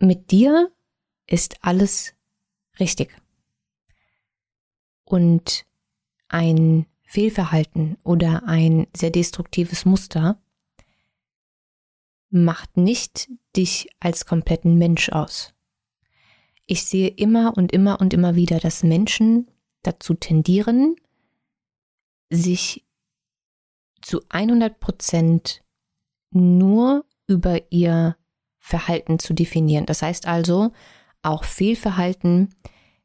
[0.00, 0.70] mit dir
[1.26, 2.14] ist alles
[2.78, 3.16] richtig.
[5.04, 5.66] Und
[6.28, 10.40] ein Fehlverhalten oder ein sehr destruktives Muster
[12.30, 15.52] macht nicht dich als kompletten Mensch aus.
[16.66, 19.50] Ich sehe immer und immer und immer wieder, dass Menschen
[19.82, 20.94] dazu tendieren,
[22.30, 22.86] sich
[24.02, 25.64] zu 100 Prozent
[26.30, 28.16] nur über ihr
[28.60, 29.86] Verhalten zu definieren.
[29.86, 30.70] Das heißt also,
[31.22, 32.54] auch Fehlverhalten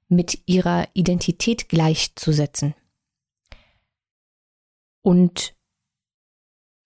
[0.08, 2.76] mit ihrer Identität gleichzusetzen.
[5.02, 5.56] Und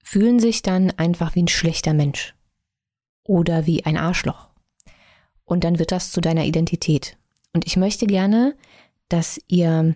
[0.03, 2.35] fühlen sich dann einfach wie ein schlechter Mensch
[3.23, 4.49] oder wie ein Arschloch.
[5.45, 7.17] Und dann wird das zu deiner Identität.
[7.53, 8.55] Und ich möchte gerne,
[9.07, 9.95] dass ihr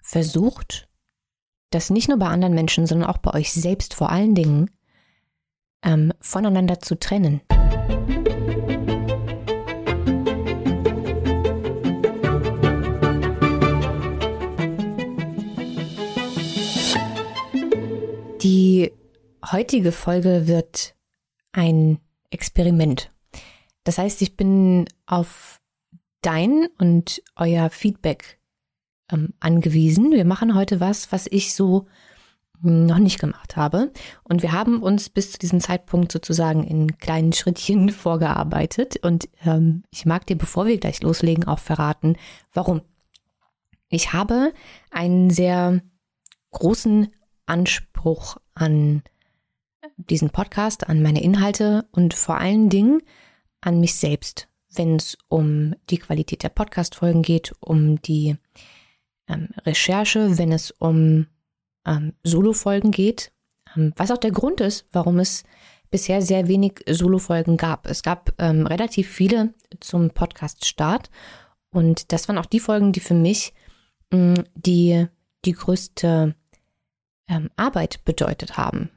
[0.00, 0.88] versucht,
[1.70, 4.70] das nicht nur bei anderen Menschen, sondern auch bei euch selbst vor allen Dingen
[5.84, 7.40] ähm, voneinander zu trennen.
[18.42, 18.92] Die
[19.50, 20.94] heutige Folge wird
[21.52, 21.98] ein
[22.30, 23.10] Experiment.
[23.84, 25.60] Das heißt, ich bin auf
[26.20, 28.38] dein und euer Feedback
[29.10, 30.10] ähm, angewiesen.
[30.10, 31.86] Wir machen heute was, was ich so
[32.60, 33.92] noch nicht gemacht habe.
[34.22, 38.96] Und wir haben uns bis zu diesem Zeitpunkt sozusagen in kleinen Schrittchen vorgearbeitet.
[39.02, 42.16] Und ähm, ich mag dir, bevor wir gleich loslegen, auch verraten,
[42.52, 42.82] warum.
[43.88, 44.52] Ich habe
[44.90, 45.82] einen sehr
[46.50, 47.08] großen
[47.46, 49.02] Anspruch an
[49.96, 53.02] diesen Podcast, an meine Inhalte und vor allen Dingen
[53.60, 58.36] an mich selbst, wenn es um die Qualität der Podcast-Folgen geht, um die
[59.28, 61.26] ähm, Recherche, wenn es um
[61.86, 63.32] ähm, Solo-Folgen geht,
[63.76, 65.44] ähm, was auch der Grund ist, warum es
[65.90, 67.86] bisher sehr wenig Solo-Folgen gab.
[67.86, 71.10] Es gab ähm, relativ viele zum Podcast-Start
[71.70, 73.52] und das waren auch die Folgen, die für mich
[74.10, 75.06] mh, mm, die,
[75.44, 76.34] die größte
[77.28, 78.90] ähm, Arbeit bedeutet haben.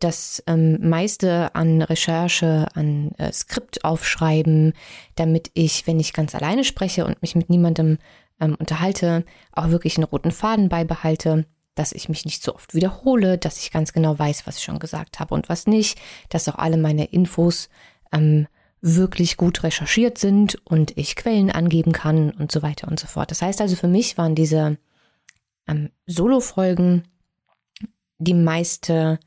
[0.00, 4.74] Das ähm, meiste an Recherche, an äh, Skript aufschreiben,
[5.14, 7.98] damit ich, wenn ich ganz alleine spreche und mich mit niemandem
[8.40, 13.38] ähm, unterhalte, auch wirklich einen roten Faden beibehalte dass ich mich nicht so oft wiederhole,
[13.38, 16.56] dass ich ganz genau weiß, was ich schon gesagt habe und was nicht, dass auch
[16.56, 17.68] alle meine Infos
[18.12, 18.46] ähm,
[18.80, 23.30] wirklich gut recherchiert sind und ich Quellen angeben kann und so weiter und so fort.
[23.30, 24.78] Das heißt also, für mich waren diese
[25.66, 27.04] ähm, Solo-Folgen
[28.18, 29.18] die meiste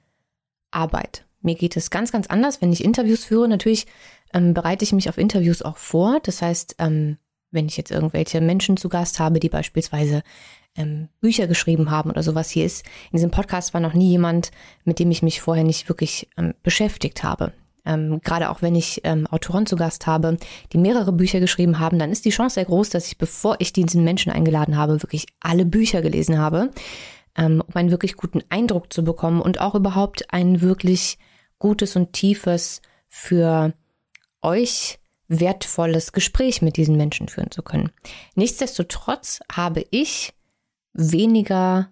[0.71, 1.25] Arbeit.
[1.41, 3.47] Mir geht es ganz, ganz anders, wenn ich Interviews führe.
[3.47, 3.87] Natürlich
[4.33, 6.19] ähm, bereite ich mich auf Interviews auch vor.
[6.21, 7.17] Das heißt, ähm,
[7.51, 10.23] wenn ich jetzt irgendwelche Menschen zu Gast habe, die beispielsweise
[10.77, 12.49] ähm, Bücher geschrieben haben oder sowas.
[12.49, 14.51] Hier ist in diesem Podcast war noch nie jemand,
[14.85, 17.53] mit dem ich mich vorher nicht wirklich ähm, beschäftigt habe.
[17.85, 20.37] Ähm, gerade auch wenn ich ähm, Autoren zu Gast habe,
[20.73, 23.71] die mehrere Bücher geschrieben haben, dann ist die Chance sehr groß, dass ich, bevor ich
[23.71, 26.71] diesen Menschen eingeladen habe, wirklich alle Bücher gelesen habe,
[27.37, 31.17] ähm, um einen wirklich guten Eindruck zu bekommen und auch überhaupt ein wirklich
[31.59, 33.73] gutes und tiefes für
[34.41, 34.99] euch
[35.29, 37.91] wertvolles Gespräch mit diesen Menschen führen zu können.
[38.35, 40.33] Nichtsdestotrotz habe ich
[40.97, 41.89] weniger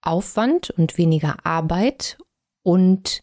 [0.00, 2.18] Aufwand und weniger Arbeit
[2.62, 3.22] und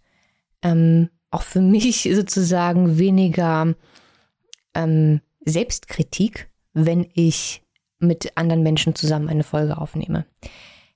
[0.62, 3.75] ähm, auch für mich sozusagen weniger
[4.74, 7.64] ähm, Selbstkritik, wenn ich
[8.00, 10.25] mit anderen Menschen zusammen eine Folge aufnehme.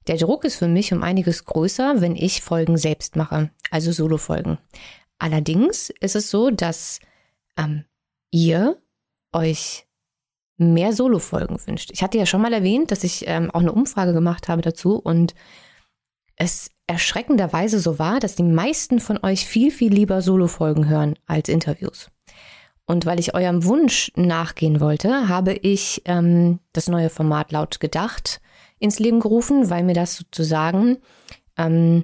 [0.07, 4.57] Der Druck ist für mich um einiges größer, wenn ich Folgen selbst mache, also Solo-Folgen.
[5.17, 6.99] Allerdings ist es so, dass
[7.57, 7.85] ähm,
[8.31, 8.77] ihr
[9.31, 9.87] euch
[10.57, 11.89] mehr Solo-Folgen wünscht.
[11.91, 14.97] Ich hatte ja schon mal erwähnt, dass ich ähm, auch eine Umfrage gemacht habe dazu
[14.97, 15.33] und
[16.35, 21.49] es erschreckenderweise so war, dass die meisten von euch viel, viel lieber Solo-Folgen hören als
[21.49, 22.09] Interviews.
[22.85, 28.41] Und weil ich eurem Wunsch nachgehen wollte, habe ich ähm, das neue Format laut gedacht
[28.79, 30.97] ins Leben gerufen, weil mir das sozusagen
[31.57, 32.03] ähm,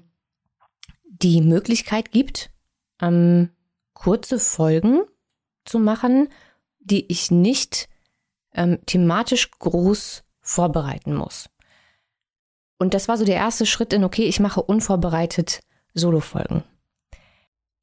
[1.03, 2.51] die Möglichkeit gibt,
[3.01, 3.49] ähm,
[3.93, 5.01] kurze Folgen
[5.65, 6.29] zu machen,
[6.79, 7.88] die ich nicht
[8.59, 11.49] ähm, thematisch groß vorbereiten muss.
[12.77, 15.61] Und das war so der erste Schritt in, okay, ich mache unvorbereitet
[15.93, 16.63] Solo-Folgen.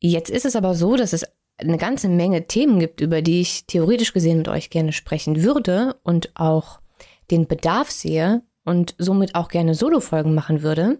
[0.00, 1.24] Jetzt ist es aber so, dass es
[1.58, 5.98] eine ganze Menge Themen gibt, über die ich theoretisch gesehen mit euch gerne sprechen würde
[6.02, 6.80] und auch
[7.30, 10.98] den Bedarf sehe und somit auch gerne Solo-Folgen machen würde,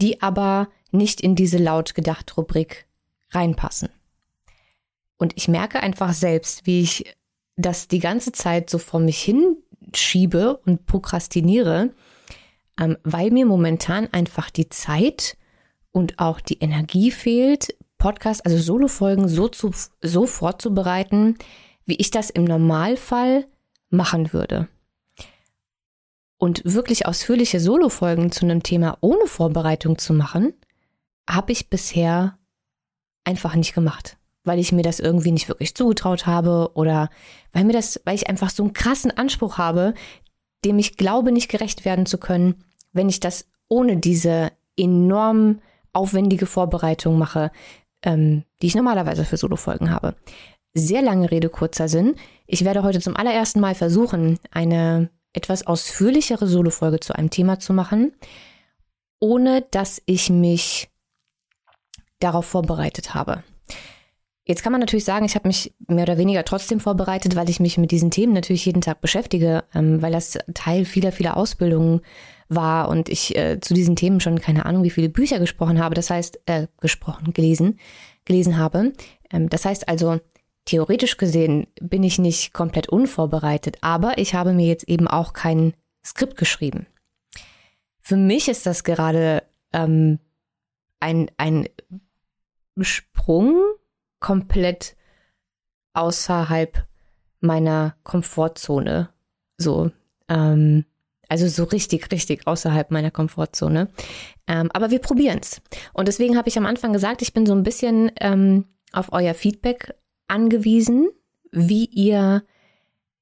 [0.00, 2.86] die aber nicht in diese laut gedacht Rubrik
[3.30, 3.88] reinpassen.
[5.16, 7.16] Und ich merke einfach selbst, wie ich
[7.56, 11.90] das die ganze Zeit so vor mich hinschiebe und prokrastiniere,
[12.78, 15.36] ähm, weil mir momentan einfach die Zeit
[15.90, 19.50] und auch die Energie fehlt, Podcast, also Solo-Folgen so,
[20.02, 21.36] so vorzubereiten,
[21.86, 23.46] wie ich das im Normalfall
[23.88, 24.68] machen würde.
[26.36, 30.52] Und wirklich ausführliche Solo-Folgen zu einem Thema ohne Vorbereitung zu machen,
[31.28, 32.38] habe ich bisher
[33.24, 37.10] einfach nicht gemacht, weil ich mir das irgendwie nicht wirklich zugetraut habe oder
[37.52, 39.94] weil mir das, weil ich einfach so einen krassen Anspruch habe,
[40.64, 45.60] dem ich glaube, nicht gerecht werden zu können, wenn ich das ohne diese enorm
[45.92, 47.50] aufwendige Vorbereitung mache,
[48.02, 50.14] ähm, die ich normalerweise für Solo-Folgen habe.
[50.74, 52.14] Sehr lange Rede, kurzer Sinn.
[52.46, 57.72] Ich werde heute zum allerersten Mal versuchen, eine etwas ausführlichere Solo-Folge zu einem Thema zu
[57.72, 58.12] machen,
[59.18, 60.90] ohne dass ich mich
[62.20, 63.42] darauf vorbereitet habe.
[64.48, 67.58] Jetzt kann man natürlich sagen, ich habe mich mehr oder weniger trotzdem vorbereitet, weil ich
[67.58, 72.00] mich mit diesen Themen natürlich jeden Tag beschäftige, ähm, weil das Teil vieler, vieler Ausbildungen
[72.48, 75.96] war und ich äh, zu diesen Themen schon keine Ahnung, wie viele Bücher gesprochen habe.
[75.96, 77.80] Das heißt, äh, gesprochen, gelesen,
[78.24, 78.92] gelesen habe.
[79.32, 80.20] Ähm, das heißt also,
[80.64, 85.74] theoretisch gesehen bin ich nicht komplett unvorbereitet, aber ich habe mir jetzt eben auch kein
[86.04, 86.86] Skript geschrieben.
[88.00, 90.20] Für mich ist das gerade ähm,
[91.00, 91.68] ein, ein
[92.80, 93.60] Sprung
[94.20, 94.96] komplett
[95.94, 96.86] außerhalb
[97.40, 99.10] meiner Komfortzone.
[99.58, 99.90] So,
[100.28, 100.84] ähm,
[101.28, 103.88] also so richtig, richtig außerhalb meiner Komfortzone.
[104.46, 105.60] Ähm, aber wir probieren es.
[105.92, 109.34] Und deswegen habe ich am Anfang gesagt, ich bin so ein bisschen ähm, auf euer
[109.34, 109.94] Feedback
[110.28, 111.08] angewiesen,
[111.50, 112.44] wie ihr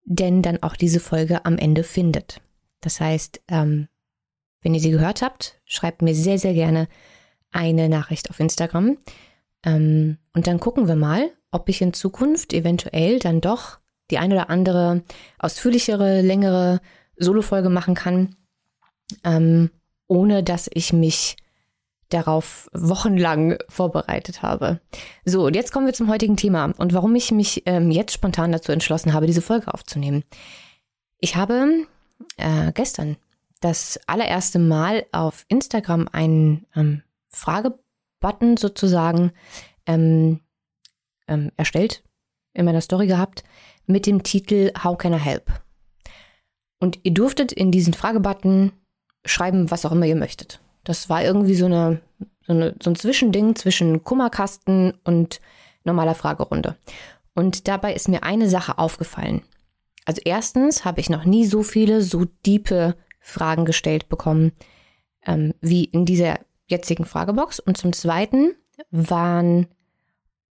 [0.04, 2.42] denn dann auch diese Folge am Ende findet.
[2.80, 3.88] Das heißt, ähm,
[4.62, 6.88] wenn ihr sie gehört habt, schreibt mir sehr, sehr gerne
[7.52, 8.98] eine Nachricht auf Instagram.
[9.64, 13.78] Ähm, und dann gucken wir mal, ob ich in Zukunft eventuell dann doch
[14.10, 15.02] die eine oder andere
[15.38, 16.80] ausführlichere, längere
[17.16, 18.36] Solo-Folge machen kann,
[19.24, 19.70] ähm,
[20.06, 21.36] ohne dass ich mich
[22.10, 24.80] darauf wochenlang vorbereitet habe.
[25.24, 28.52] So, und jetzt kommen wir zum heutigen Thema und warum ich mich ähm, jetzt spontan
[28.52, 30.22] dazu entschlossen habe, diese Folge aufzunehmen.
[31.18, 31.86] Ich habe
[32.36, 33.16] äh, gestern
[33.60, 37.02] das allererste Mal auf Instagram einen ähm,
[38.24, 39.32] Fragebutton sozusagen
[39.86, 40.40] ähm,
[41.28, 42.02] ähm, erstellt,
[42.54, 43.44] in meiner Story gehabt,
[43.86, 45.50] mit dem Titel How can I help?
[46.80, 48.72] Und ihr durftet in diesen Fragebutton
[49.26, 50.60] schreiben, was auch immer ihr möchtet.
[50.84, 52.00] Das war irgendwie so, eine,
[52.46, 55.40] so, eine, so ein Zwischending zwischen Kummerkasten und
[55.84, 56.76] normaler Fragerunde.
[57.34, 59.42] Und dabei ist mir eine Sache aufgefallen.
[60.04, 64.52] Also erstens habe ich noch nie so viele, so diepe Fragen gestellt bekommen,
[65.26, 67.60] ähm, wie in dieser jetzigen Fragebox.
[67.60, 68.54] Und zum Zweiten
[68.90, 69.68] waren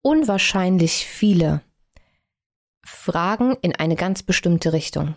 [0.01, 1.61] unwahrscheinlich viele
[2.83, 5.15] Fragen in eine ganz bestimmte Richtung.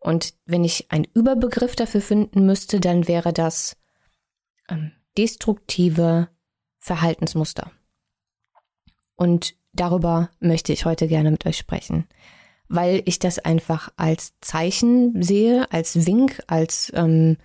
[0.00, 3.76] Und wenn ich einen Überbegriff dafür finden müsste, dann wäre das
[4.68, 6.28] ähm, destruktive
[6.78, 7.70] Verhaltensmuster.
[9.16, 12.06] Und darüber möchte ich heute gerne mit euch sprechen,
[12.68, 17.36] weil ich das einfach als Zeichen sehe, als Wink, als ähm,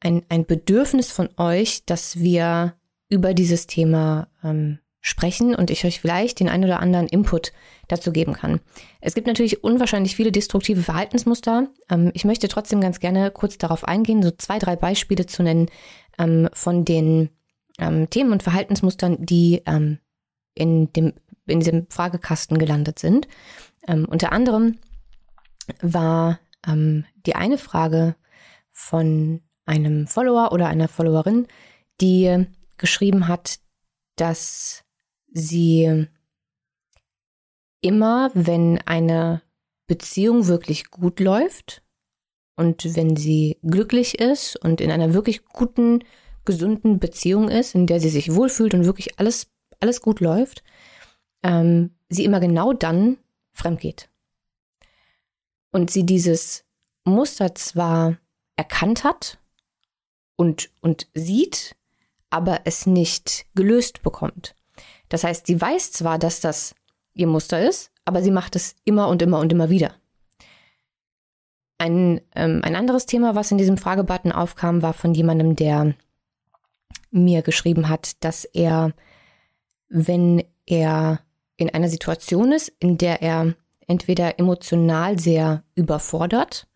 [0.00, 2.74] ein, ein Bedürfnis von euch, dass wir
[3.08, 7.52] über dieses Thema ähm, sprechen und ich euch vielleicht den ein oder anderen Input
[7.88, 8.60] dazu geben kann.
[9.00, 11.68] Es gibt natürlich unwahrscheinlich viele destruktive Verhaltensmuster.
[11.90, 15.66] Ähm, ich möchte trotzdem ganz gerne kurz darauf eingehen, so zwei, drei Beispiele zu nennen
[16.18, 17.30] ähm, von den
[17.78, 19.98] ähm, Themen und Verhaltensmustern, die ähm,
[20.54, 21.14] in, dem,
[21.46, 23.26] in diesem Fragekasten gelandet sind.
[23.88, 24.78] Ähm, unter anderem
[25.80, 28.16] war ähm, die eine Frage
[28.70, 31.46] von einem Follower oder einer Followerin,
[32.00, 32.46] die
[32.76, 33.60] geschrieben hat,
[34.16, 34.84] dass
[35.32, 36.08] sie
[37.80, 39.42] immer, wenn eine
[39.86, 41.82] Beziehung wirklich gut läuft
[42.56, 46.04] und wenn sie glücklich ist und in einer wirklich guten,
[46.44, 49.48] gesunden Beziehung ist, in der sie sich wohlfühlt und wirklich alles,
[49.78, 50.64] alles gut läuft,
[51.44, 53.18] ähm, sie immer genau dann
[53.52, 54.10] fremd geht.
[55.70, 56.64] Und sie dieses
[57.04, 58.18] Muster zwar
[58.56, 59.39] erkannt hat
[60.40, 61.76] und, und sieht,
[62.30, 64.54] aber es nicht gelöst bekommt.
[65.10, 66.74] Das heißt, sie weiß zwar, dass das
[67.12, 69.96] ihr Muster ist, aber sie macht es immer und immer und immer wieder.
[71.76, 75.94] Ein, ähm, ein anderes Thema, was in diesem Fragebutton aufkam, war von jemandem, der
[77.10, 78.94] mir geschrieben hat, dass er,
[79.90, 81.20] wenn er
[81.58, 83.56] in einer Situation ist, in der er
[83.86, 86.66] entweder emotional sehr überfordert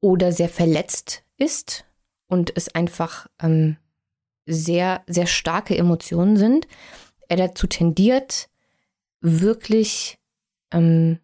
[0.00, 1.84] oder sehr verletzt ist
[2.28, 3.76] und es einfach ähm,
[4.46, 6.66] sehr, sehr starke Emotionen sind,
[7.28, 8.48] er dazu tendiert,
[9.20, 10.18] wirklich,
[10.72, 11.18] ähm,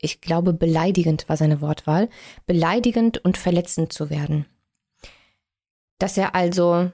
[0.00, 2.08] ich glaube, beleidigend war seine Wortwahl,
[2.46, 4.46] beleidigend und verletzend zu werden.
[5.98, 6.90] Dass er also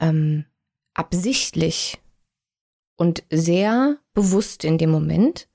[0.00, 0.46] ähm,
[0.94, 2.00] absichtlich
[2.96, 5.48] und sehr bewusst in dem Moment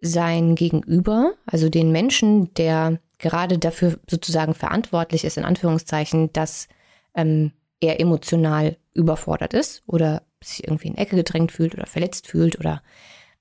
[0.00, 6.68] sein Gegenüber, also den Menschen, der gerade dafür sozusagen verantwortlich ist, in Anführungszeichen, dass
[7.14, 12.58] ähm, er emotional überfordert ist oder sich irgendwie in Ecke gedrängt fühlt oder verletzt fühlt
[12.58, 12.82] oder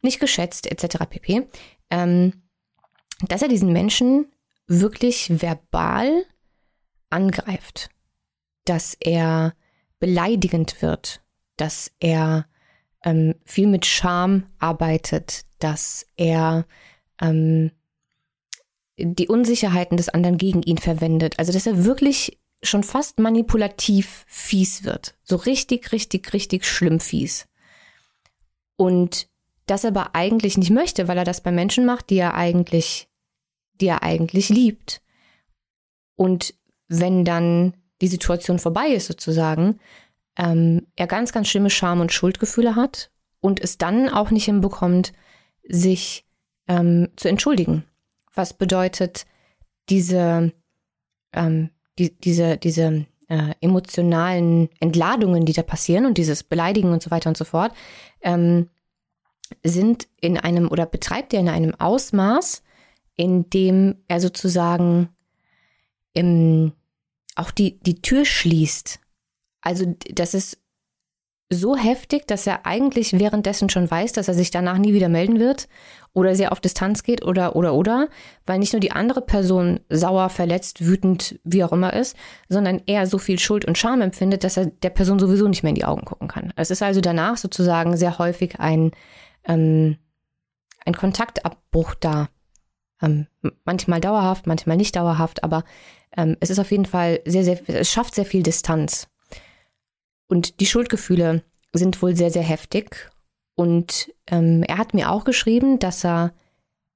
[0.02, 1.06] nicht geschätzt etc.
[1.10, 1.48] pp.
[1.90, 2.34] Ähm,
[3.28, 4.28] dass er diesen Menschen
[4.68, 6.24] wirklich verbal
[7.10, 7.90] angreift,
[8.66, 9.54] dass er
[10.00, 11.22] beleidigend wird,
[11.58, 12.46] dass er
[13.04, 16.66] ähm, viel mit Scham arbeitet, dass er
[17.22, 17.72] ähm,
[19.02, 21.38] die Unsicherheiten des anderen gegen ihn verwendet.
[21.38, 25.16] Also dass er wirklich schon fast manipulativ fies wird.
[25.24, 27.48] So richtig, richtig, richtig schlimm fies.
[28.76, 29.28] Und
[29.66, 33.08] das aber eigentlich nicht möchte, weil er das bei Menschen macht, die er eigentlich,
[33.76, 35.02] die er eigentlich liebt.
[36.16, 36.54] Und
[36.88, 39.80] wenn dann die Situation vorbei ist sozusagen,
[40.38, 45.14] ähm, er ganz, ganz schlimme Scham- und Schuldgefühle hat und es dann auch nicht hinbekommt,
[45.68, 46.26] sich
[46.68, 47.84] ähm, zu entschuldigen.
[48.40, 49.26] Was bedeutet,
[49.90, 50.54] diese,
[51.34, 57.12] ähm, die, diese, diese äh, emotionalen Entladungen, die da passieren und dieses Beleidigen und so
[57.12, 57.74] weiter und so fort,
[58.22, 58.70] ähm,
[59.62, 62.64] sind in einem oder betreibt er in einem Ausmaß,
[63.18, 65.10] in dem er sozusagen
[66.14, 66.72] im,
[67.36, 69.02] auch die, die Tür schließt.
[69.60, 70.60] Also das ist
[71.50, 75.40] so heftig, dass er eigentlich währenddessen schon weiß, dass er sich danach nie wieder melden
[75.40, 75.68] wird
[76.14, 78.10] oder sehr auf Distanz geht oder oder oder,
[78.46, 82.16] weil nicht nur die andere Person sauer, verletzt, wütend, wie auch immer ist,
[82.50, 85.70] sondern er so viel Schuld und Scham empfindet, dass er der Person sowieso nicht mehr
[85.70, 86.54] in die Augen gucken kann.
[86.56, 88.92] Es ist also danach sozusagen sehr häufig ein
[89.46, 89.98] ähm,
[90.86, 92.30] ein Kontaktabbruch da.
[93.02, 93.28] Ähm,
[93.64, 95.64] manchmal dauerhaft, manchmal nicht dauerhaft, aber
[96.18, 99.08] ähm, es ist auf jeden Fall sehr, sehr, es schafft sehr viel Distanz.
[100.28, 103.10] Und die Schuldgefühle sind wohl sehr, sehr heftig.
[103.60, 106.34] Und ähm, er hat mir auch geschrieben, dass er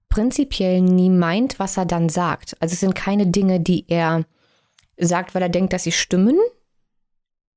[0.08, 2.56] prinzipiell nie meint, was er dann sagt.
[2.62, 4.24] Also es sind keine Dinge, die er
[4.96, 6.40] sagt, weil er denkt, dass sie stimmen,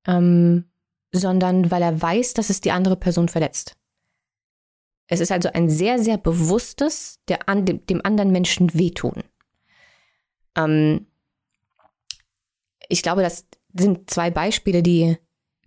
[0.09, 0.65] ähm,
[1.13, 3.77] sondern weil er weiß, dass es die andere Person verletzt.
[5.07, 9.23] Es ist also ein sehr, sehr bewusstes, der an, dem, dem anderen Menschen wehtun.
[10.57, 11.07] Ähm,
[12.89, 15.17] ich glaube, das sind zwei Beispiele, die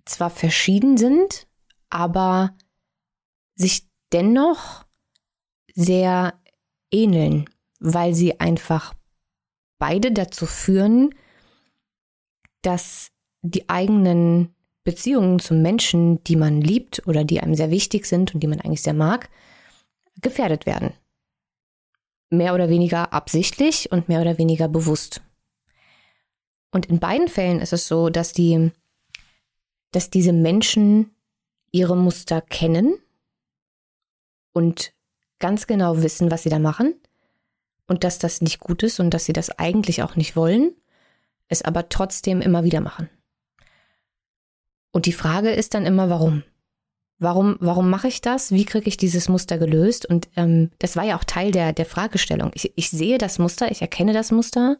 [0.03, 1.47] zwar verschieden sind,
[1.89, 2.53] aber
[3.59, 4.85] sich dennoch
[5.75, 6.39] sehr
[6.91, 7.49] ähneln,
[7.79, 8.93] weil sie einfach
[9.77, 11.13] beide dazu führen,
[12.61, 13.11] dass
[13.41, 18.41] die eigenen Beziehungen zu Menschen, die man liebt oder die einem sehr wichtig sind und
[18.41, 19.29] die man eigentlich sehr mag,
[20.21, 20.93] gefährdet werden.
[22.29, 25.21] Mehr oder weniger absichtlich und mehr oder weniger bewusst.
[26.71, 28.71] Und in beiden Fällen ist es so, dass die
[29.91, 31.15] dass diese Menschen
[31.71, 32.99] ihre Muster kennen
[34.53, 34.93] und
[35.39, 36.95] ganz genau wissen, was sie da machen
[37.87, 40.71] und dass das nicht gut ist und dass sie das eigentlich auch nicht wollen,
[41.47, 43.09] es aber trotzdem immer wieder machen.
[44.91, 46.43] Und die Frage ist dann immer, warum?
[47.17, 48.51] Warum, warum mache ich das?
[48.51, 50.05] Wie kriege ich dieses Muster gelöst?
[50.05, 52.51] Und ähm, das war ja auch Teil der, der Fragestellung.
[52.53, 54.77] Ich, ich sehe das Muster, ich erkenne das Muster,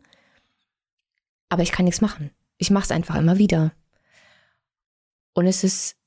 [1.49, 2.31] aber ich kann nichts machen.
[2.57, 3.73] Ich mache es einfach immer wieder.
[5.33, 5.98] Und es ist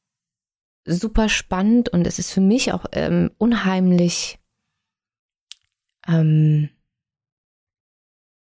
[0.85, 4.39] super spannend und es ist für mich auch ähm, unheimlich
[6.07, 6.71] ähm,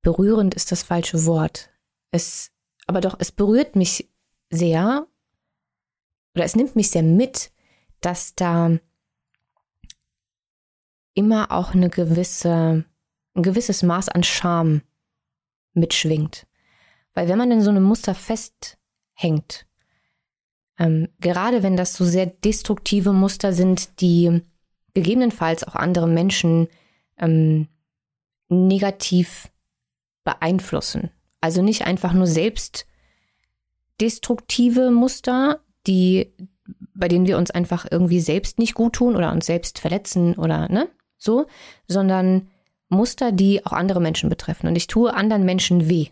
[0.03, 1.71] berührend ist das falsche Wort.
[2.11, 2.53] Es,
[2.87, 4.11] aber doch, es berührt mich
[4.51, 5.07] sehr
[6.35, 7.53] oder es nimmt mich sehr mit,
[8.01, 8.79] dass da
[11.15, 12.85] immer auch eine gewisse,
[13.35, 14.83] ein gewisses Maß an Scham
[15.75, 16.47] mitschwingt.
[17.15, 19.67] Weil wenn man in so einem Muster festhängt
[20.83, 24.43] ähm, gerade wenn das so sehr destruktive Muster sind, die
[24.95, 26.67] gegebenenfalls auch andere Menschen
[27.19, 27.69] ähm,
[28.49, 29.49] negativ
[30.25, 31.11] beeinflussen.
[31.41, 32.87] Also nicht einfach nur selbst
[34.01, 36.35] destruktive Muster, die,
[36.95, 40.69] bei denen wir uns einfach irgendwie selbst nicht gut tun oder uns selbst verletzen oder
[40.69, 41.47] ne, so,
[41.87, 42.49] sondern
[42.89, 44.67] Muster, die auch andere Menschen betreffen.
[44.67, 46.09] Und ich tue anderen Menschen weh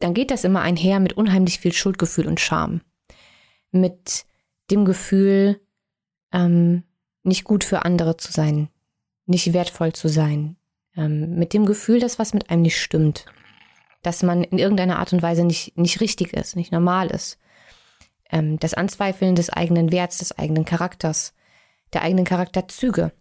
[0.00, 2.80] dann geht das immer einher mit unheimlich viel Schuldgefühl und Scham.
[3.72, 4.24] Mit
[4.70, 5.60] dem Gefühl,
[6.32, 6.84] ähm,
[7.22, 8.68] nicht gut für andere zu sein,
[9.26, 10.56] nicht wertvoll zu sein.
[10.96, 13.26] Ähm, mit dem Gefühl, dass was mit einem nicht stimmt.
[14.02, 17.38] Dass man in irgendeiner Art und Weise nicht, nicht richtig ist, nicht normal ist.
[18.30, 21.34] Ähm, das Anzweifeln des eigenen Werts, des eigenen Charakters,
[21.92, 23.12] der eigenen Charakterzüge.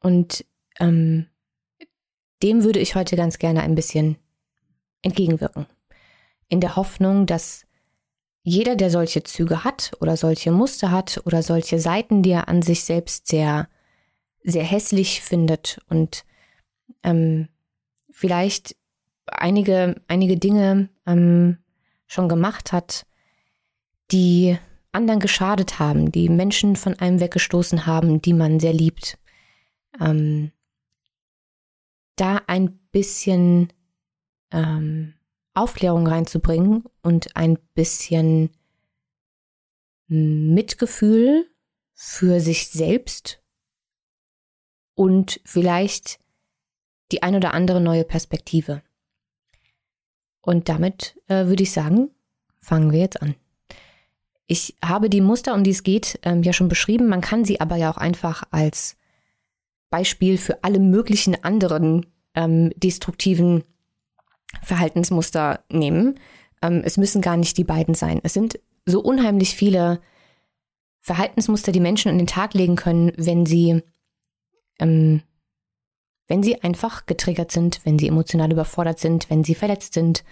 [0.00, 0.44] Und
[0.80, 1.26] ähm,
[2.42, 4.16] dem würde ich heute ganz gerne ein bisschen
[5.02, 5.66] entgegenwirken.
[6.48, 7.66] In der Hoffnung, dass
[8.48, 12.62] jeder, der solche Züge hat oder solche Muster hat oder solche Seiten, die er an
[12.62, 13.68] sich selbst sehr,
[14.42, 16.24] sehr hässlich findet und
[17.02, 17.48] ähm,
[18.10, 18.74] vielleicht
[19.26, 21.58] einige, einige Dinge ähm,
[22.06, 23.06] schon gemacht hat,
[24.10, 24.58] die
[24.92, 29.18] anderen geschadet haben, die Menschen von einem weggestoßen haben, die man sehr liebt.
[30.00, 30.52] Ähm,
[32.16, 33.72] da ein bisschen
[34.50, 35.14] ähm,
[35.58, 38.50] Aufklärung reinzubringen und ein bisschen
[40.06, 41.46] Mitgefühl
[41.94, 43.42] für sich selbst
[44.94, 46.18] und vielleicht
[47.12, 48.82] die ein oder andere neue Perspektive.
[50.40, 52.10] Und damit äh, würde ich sagen,
[52.58, 53.34] fangen wir jetzt an.
[54.46, 57.08] Ich habe die Muster, um die es geht, ähm, ja schon beschrieben.
[57.08, 58.96] Man kann sie aber ja auch einfach als
[59.90, 63.64] Beispiel für alle möglichen anderen ähm, destruktiven
[64.62, 66.18] Verhaltensmuster nehmen.
[66.62, 68.20] Ähm, es müssen gar nicht die beiden sein.
[68.22, 70.00] Es sind so unheimlich viele
[71.00, 73.82] Verhaltensmuster, die Menschen an den Tag legen können, wenn sie,
[74.78, 75.22] ähm,
[76.26, 80.24] wenn sie einfach getriggert sind, wenn sie emotional überfordert sind, wenn sie verletzt sind.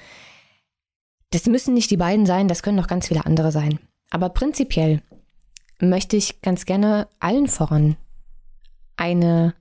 [1.31, 3.79] Das müssen nicht die beiden sein, das können noch ganz viele andere sein.
[4.11, 5.03] Aber prinzipiell
[5.81, 7.97] möchte ich ganz gerne allen voran
[8.97, 9.55] eine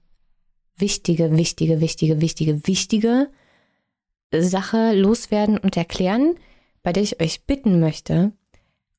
[0.77, 3.29] wichtige, wichtige, wichtige, wichtige, wichtige
[4.43, 6.35] Sache loswerden und erklären,
[6.83, 8.31] bei der ich euch bitten möchte,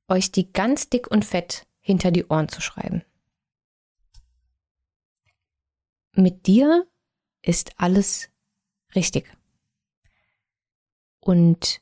[0.08, 3.02] euch die ganz dick und fett hinter die Ohren zu schreiben.
[6.12, 6.86] Mit dir
[7.42, 8.30] ist alles
[8.94, 9.30] richtig.
[11.20, 11.80] Und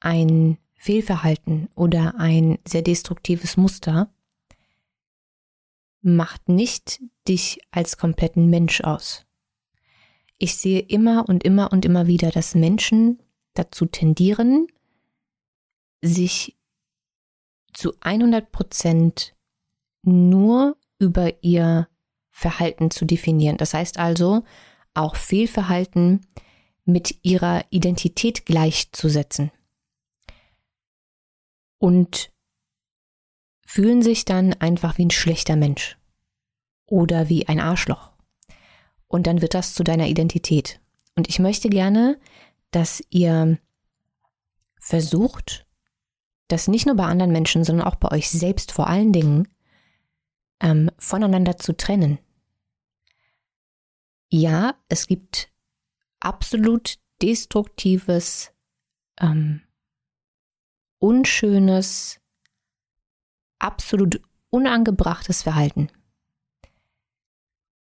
[0.00, 4.12] ein Fehlverhalten oder ein sehr destruktives Muster
[6.02, 9.24] macht nicht dich als kompletten Mensch aus.
[10.42, 13.22] Ich sehe immer und immer und immer wieder, dass Menschen
[13.54, 14.66] dazu tendieren,
[16.00, 16.58] sich
[17.72, 19.36] zu 100 Prozent
[20.02, 21.86] nur über ihr
[22.30, 23.56] Verhalten zu definieren.
[23.56, 24.42] Das heißt also,
[24.94, 26.26] auch Fehlverhalten
[26.84, 29.52] mit ihrer Identität gleichzusetzen.
[31.78, 32.32] Und
[33.64, 35.98] fühlen sich dann einfach wie ein schlechter Mensch
[36.86, 38.11] oder wie ein Arschloch
[39.12, 40.80] und dann wird das zu deiner Identität.
[41.14, 42.18] Und ich möchte gerne,
[42.70, 43.58] dass ihr
[44.80, 45.66] versucht,
[46.48, 49.48] das nicht nur bei anderen Menschen, sondern auch bei euch selbst vor allen Dingen
[50.60, 52.18] ähm, voneinander zu trennen.
[54.30, 55.52] Ja, es gibt
[56.18, 58.50] absolut destruktives,
[59.20, 59.60] ähm,
[60.98, 62.18] unschönes,
[63.58, 65.90] absolut unangebrachtes Verhalten.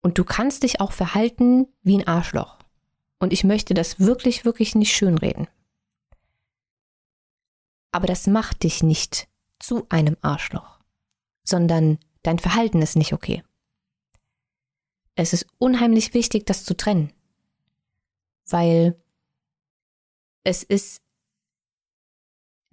[0.01, 2.57] Und du kannst dich auch verhalten wie ein Arschloch.
[3.19, 5.47] Und ich möchte das wirklich, wirklich nicht schönreden.
[7.91, 9.27] Aber das macht dich nicht
[9.59, 10.79] zu einem Arschloch,
[11.43, 13.43] sondern dein Verhalten ist nicht okay.
[15.15, 17.13] Es ist unheimlich wichtig, das zu trennen,
[18.49, 18.99] weil
[20.43, 21.03] es ist,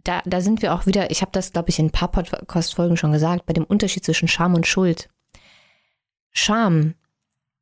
[0.04, 2.96] da, da sind wir auch wieder, ich habe das, glaube ich, in ein paar Podcast-Folgen
[2.96, 5.10] schon gesagt, bei dem Unterschied zwischen Scham und Schuld.
[6.30, 6.94] Scham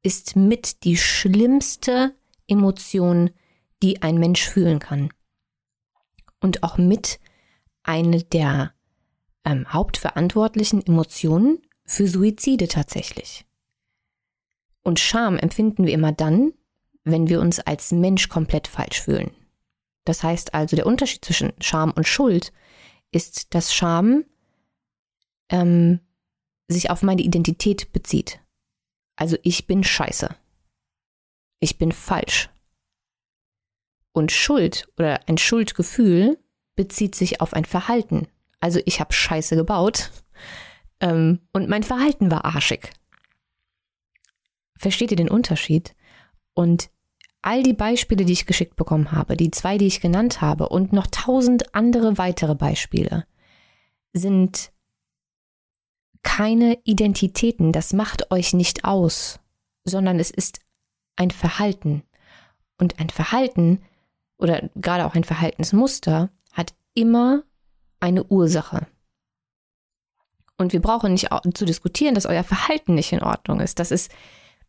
[0.06, 2.14] ist mit die schlimmste
[2.46, 3.30] Emotion,
[3.82, 5.12] die ein Mensch fühlen kann.
[6.40, 7.18] Und auch mit
[7.82, 8.72] eine der
[9.44, 13.46] ähm, hauptverantwortlichen Emotionen für Suizide tatsächlich.
[14.84, 16.52] Und Scham empfinden wir immer dann,
[17.02, 19.32] wenn wir uns als Mensch komplett falsch fühlen.
[20.04, 22.52] Das heißt also, der Unterschied zwischen Scham und Schuld
[23.10, 24.24] ist, dass Scham
[25.48, 25.98] ähm,
[26.68, 28.38] sich auf meine Identität bezieht.
[29.16, 30.34] Also ich bin scheiße.
[31.58, 32.50] Ich bin falsch.
[34.12, 36.38] Und Schuld oder ein Schuldgefühl
[36.74, 38.28] bezieht sich auf ein Verhalten.
[38.60, 40.10] Also ich habe scheiße gebaut
[41.00, 42.90] ähm, und mein Verhalten war arschig.
[44.76, 45.94] Versteht ihr den Unterschied?
[46.54, 46.90] Und
[47.42, 50.92] all die Beispiele, die ich geschickt bekommen habe, die zwei, die ich genannt habe und
[50.92, 53.26] noch tausend andere weitere Beispiele,
[54.12, 54.72] sind
[56.26, 59.38] keine Identitäten, das macht euch nicht aus,
[59.84, 60.58] sondern es ist
[61.14, 62.02] ein Verhalten.
[62.78, 63.80] Und ein Verhalten
[64.36, 67.44] oder gerade auch ein Verhaltensmuster hat immer
[68.00, 68.88] eine Ursache.
[70.58, 73.78] Und wir brauchen nicht zu diskutieren, dass euer Verhalten nicht in Ordnung ist.
[73.78, 74.10] Das ist,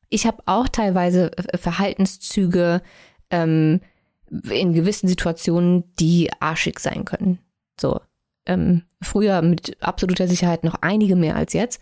[0.10, 2.84] ich habe auch teilweise Verhaltenszüge
[3.32, 3.82] ähm,
[4.30, 7.39] in gewissen Situationen, die arschig sein können.
[7.82, 8.00] So,
[8.47, 11.81] ähm, früher mit absoluter Sicherheit noch einige mehr als jetzt,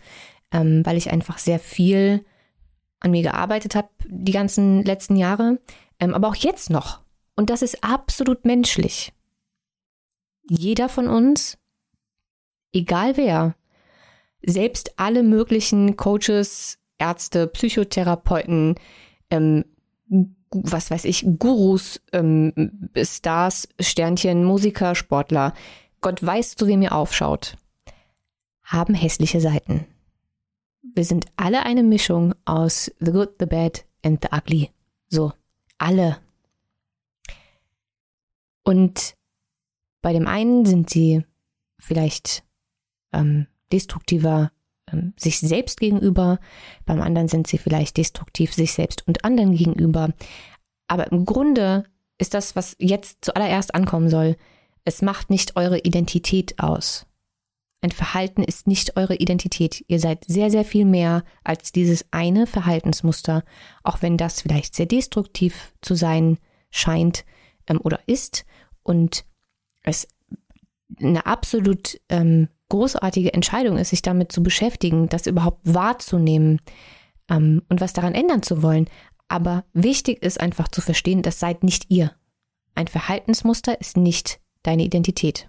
[0.52, 2.24] ähm, weil ich einfach sehr viel
[3.00, 5.58] an mir gearbeitet habe die ganzen letzten Jahre,
[6.00, 7.00] ähm, aber auch jetzt noch.
[7.34, 9.12] Und das ist absolut menschlich.
[10.48, 11.58] Jeder von uns
[12.76, 13.54] egal wer,
[14.42, 18.76] selbst alle möglichen Coaches, Ärzte, Psychotherapeuten,
[19.30, 19.64] ähm,
[20.50, 25.54] was weiß ich, Gurus, ähm, Stars, Sternchen, Musiker, Sportler,
[26.06, 27.56] Gott weiß, zu wem ihr aufschaut,
[28.62, 29.88] haben hässliche Seiten.
[30.94, 34.70] Wir sind alle eine Mischung aus The Good, The Bad and The Ugly.
[35.08, 35.32] So,
[35.78, 36.18] alle.
[38.62, 39.16] Und
[40.00, 41.24] bei dem einen sind sie
[41.76, 42.44] vielleicht
[43.12, 44.52] ähm, destruktiver
[44.92, 46.38] ähm, sich selbst gegenüber,
[46.84, 50.10] beim anderen sind sie vielleicht destruktiv sich selbst und anderen gegenüber.
[50.86, 51.82] Aber im Grunde
[52.16, 54.36] ist das, was jetzt zuallererst ankommen soll,
[54.86, 57.06] es macht nicht eure Identität aus.
[57.82, 59.84] Ein Verhalten ist nicht eure Identität.
[59.88, 63.44] Ihr seid sehr, sehr viel mehr als dieses eine Verhaltensmuster,
[63.82, 66.38] auch wenn das vielleicht sehr destruktiv zu sein
[66.70, 67.24] scheint
[67.66, 68.46] ähm, oder ist
[68.82, 69.24] und
[69.82, 70.08] es
[71.00, 76.60] eine absolut ähm, großartige Entscheidung ist, sich damit zu beschäftigen, das überhaupt wahrzunehmen
[77.28, 78.88] ähm, und was daran ändern zu wollen.
[79.28, 82.12] Aber wichtig ist einfach zu verstehen, das seid nicht ihr.
[82.76, 85.48] Ein Verhaltensmuster ist nicht deine Identität.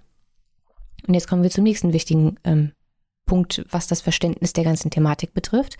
[1.07, 2.73] Und jetzt kommen wir zum nächsten wichtigen ähm,
[3.25, 5.77] Punkt, was das Verständnis der ganzen Thematik betrifft.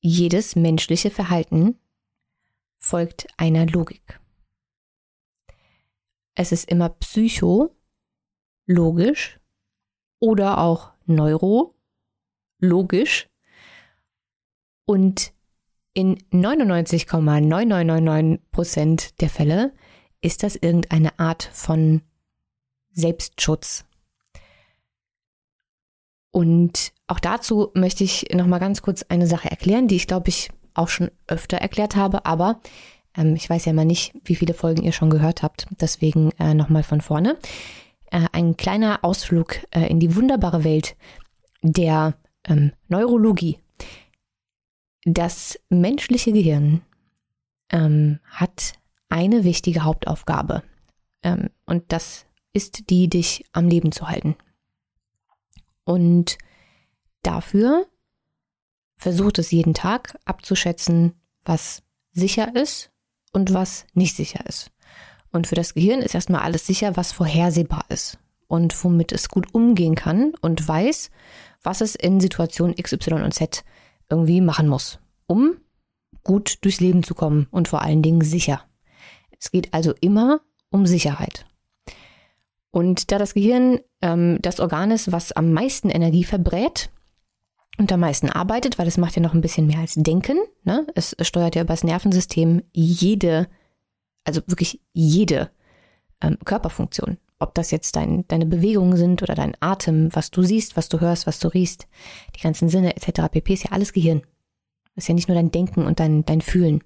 [0.00, 1.78] Jedes menschliche Verhalten
[2.78, 4.18] folgt einer Logik.
[6.34, 7.74] Es ist immer psychologisch
[10.20, 13.28] oder auch neurologisch
[14.86, 15.32] und
[15.94, 19.72] in 99,9999 Prozent der Fälle
[20.20, 22.02] ist das irgendeine Art von
[22.96, 23.84] Selbstschutz.
[26.32, 30.28] Und auch dazu möchte ich noch mal ganz kurz eine Sache erklären, die ich glaube
[30.28, 32.60] ich auch schon öfter erklärt habe, aber
[33.16, 35.66] ähm, ich weiß ja mal nicht, wie viele Folgen ihr schon gehört habt.
[35.80, 37.38] Deswegen äh, noch mal von vorne
[38.10, 40.96] äh, ein kleiner Ausflug äh, in die wunderbare Welt
[41.62, 43.58] der ähm, Neurologie.
[45.04, 46.82] Das menschliche Gehirn
[47.70, 48.74] ähm, hat
[49.08, 50.62] eine wichtige Hauptaufgabe
[51.22, 52.25] ähm, und das
[52.56, 54.34] ist die, dich am Leben zu halten.
[55.84, 56.38] Und
[57.22, 57.86] dafür
[58.96, 61.12] versucht es jeden Tag abzuschätzen,
[61.44, 62.90] was sicher ist
[63.34, 64.72] und was nicht sicher ist.
[65.30, 69.52] Und für das Gehirn ist erstmal alles sicher, was vorhersehbar ist und womit es gut
[69.52, 71.10] umgehen kann und weiß,
[71.62, 73.64] was es in Situation XY und Z
[74.08, 75.58] irgendwie machen muss, um
[76.24, 78.64] gut durchs Leben zu kommen und vor allen Dingen sicher.
[79.38, 80.40] Es geht also immer
[80.70, 81.44] um Sicherheit.
[82.70, 86.90] Und da das Gehirn ähm, das Organ ist, was am meisten Energie verbrät
[87.78, 90.86] und am meisten arbeitet, weil es macht ja noch ein bisschen mehr als Denken, ne?
[90.94, 93.48] es steuert ja über das Nervensystem jede
[94.26, 95.50] also wirklich jede
[96.20, 97.18] ähm, Körperfunktion.
[97.38, 101.00] Ob das jetzt dein, deine Bewegungen sind oder dein Atem, was du siehst, was du
[101.00, 101.86] hörst, was du riechst,
[102.34, 103.28] die ganzen Sinne etc.
[103.30, 103.52] pp.
[103.52, 104.22] ist ja alles Gehirn.
[104.94, 106.82] Ist ja nicht nur dein Denken und dein, dein Fühlen.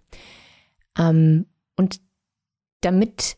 [0.98, 2.00] Ähm, und
[2.80, 3.36] damit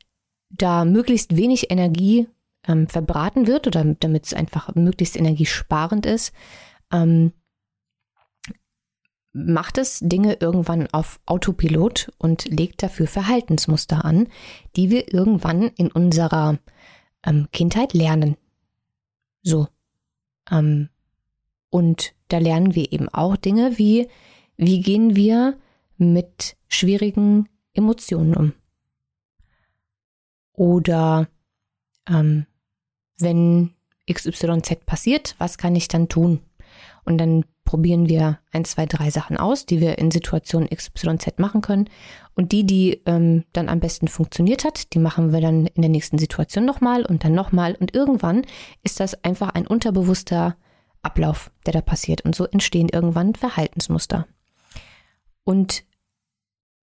[0.52, 2.28] da möglichst wenig Energie
[2.66, 6.32] ähm, verbraten wird oder damit es einfach möglichst energiesparend ist,
[6.92, 7.32] ähm,
[9.32, 14.28] macht es Dinge irgendwann auf Autopilot und legt dafür Verhaltensmuster an,
[14.76, 16.58] die wir irgendwann in unserer
[17.24, 18.36] ähm, Kindheit lernen.
[19.42, 19.68] So.
[20.50, 20.90] Ähm,
[21.70, 24.08] und da lernen wir eben auch Dinge wie,
[24.56, 25.58] wie gehen wir
[25.96, 28.52] mit schwierigen Emotionen um?
[30.52, 31.28] Oder
[32.08, 32.46] ähm,
[33.18, 33.74] wenn
[34.10, 36.40] XYZ passiert, was kann ich dann tun?
[37.04, 41.60] Und dann probieren wir ein, zwei, drei Sachen aus, die wir in Situation XYZ machen
[41.60, 41.88] können.
[42.34, 45.90] Und die, die ähm, dann am besten funktioniert hat, die machen wir dann in der
[45.90, 47.76] nächsten Situation nochmal und dann nochmal.
[47.78, 48.44] Und irgendwann
[48.82, 50.56] ist das einfach ein unterbewusster
[51.02, 52.22] Ablauf, der da passiert.
[52.22, 54.26] Und so entstehen irgendwann Verhaltensmuster.
[55.44, 55.84] Und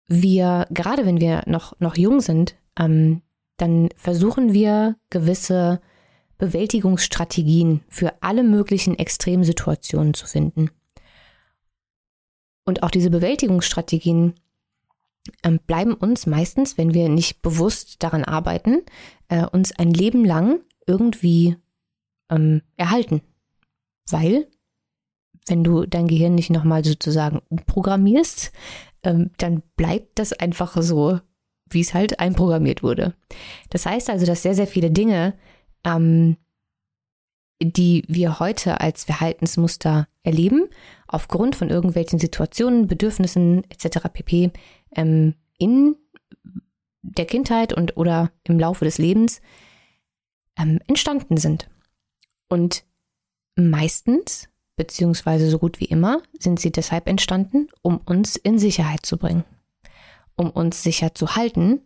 [0.06, 3.22] wir, gerade wenn wir noch, noch jung sind, ähm,
[3.58, 5.80] dann versuchen wir gewisse
[6.38, 10.70] Bewältigungsstrategien für alle möglichen Extremsituationen zu finden.
[12.64, 14.34] Und auch diese Bewältigungsstrategien
[15.42, 18.82] ähm, bleiben uns meistens, wenn wir nicht bewusst daran arbeiten,
[19.28, 21.56] äh, uns ein Leben lang irgendwie
[22.30, 23.20] ähm, erhalten.
[24.08, 24.48] Weil,
[25.46, 28.52] wenn du dein Gehirn nicht nochmal sozusagen umprogrammierst,
[29.02, 31.20] ähm, dann bleibt das einfach so,
[31.70, 33.14] wie es halt einprogrammiert wurde.
[33.70, 35.34] Das heißt also, dass sehr, sehr viele Dinge,
[35.84, 36.36] ähm,
[37.60, 40.68] die wir heute als Verhaltensmuster erleben,
[41.06, 44.08] aufgrund von irgendwelchen Situationen, Bedürfnissen etc.
[44.12, 44.52] pp.
[44.94, 45.96] Ähm, in
[47.02, 49.40] der Kindheit und oder im Laufe des Lebens
[50.58, 51.68] ähm, entstanden sind.
[52.48, 52.84] Und
[53.56, 59.18] meistens, beziehungsweise so gut wie immer, sind sie deshalb entstanden, um uns in Sicherheit zu
[59.18, 59.44] bringen,
[60.38, 61.82] um uns sicher zu halten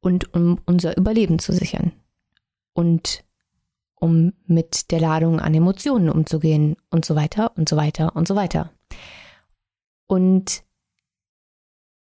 [0.00, 1.92] und um unser Überleben zu sichern
[2.72, 3.24] und
[3.94, 8.34] um mit der Ladung an Emotionen umzugehen und so weiter und so weiter und so
[8.34, 8.72] weiter.
[10.06, 10.64] Und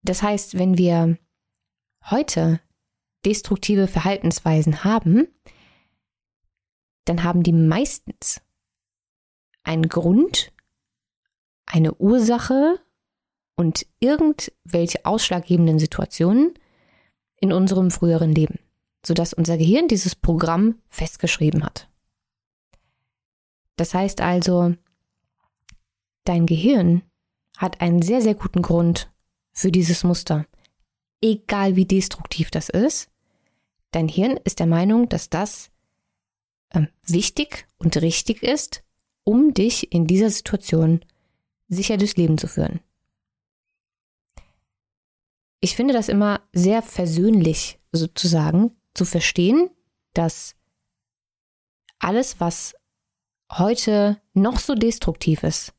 [0.03, 1.19] das heißt, wenn wir
[2.11, 2.61] heute
[3.25, 5.29] destruktive Verhaltensweisen haben,
[7.05, 8.41] dann haben die meistens
[9.63, 10.53] einen Grund,
[11.67, 12.81] eine Ursache
[13.61, 16.55] und irgendwelche ausschlaggebenden Situationen
[17.37, 18.59] in unserem früheren Leben,
[19.05, 21.87] sodass unser Gehirn dieses Programm festgeschrieben hat.
[23.77, 24.75] Das heißt also,
[26.25, 27.03] dein Gehirn
[27.59, 29.13] hat einen sehr, sehr guten Grund
[29.53, 30.47] für dieses Muster.
[31.21, 33.11] Egal wie destruktiv das ist,
[33.91, 35.71] dein Hirn ist der Meinung, dass das
[36.73, 38.83] ähm, wichtig und richtig ist,
[39.23, 41.05] um dich in dieser Situation
[41.69, 42.81] sicher durchs Leben zu führen.
[45.61, 49.71] Ich finde das immer sehr versöhnlich sozusagen zu verstehen,
[50.15, 50.57] dass
[51.99, 52.75] alles, was
[53.53, 55.75] heute noch so destruktiv ist,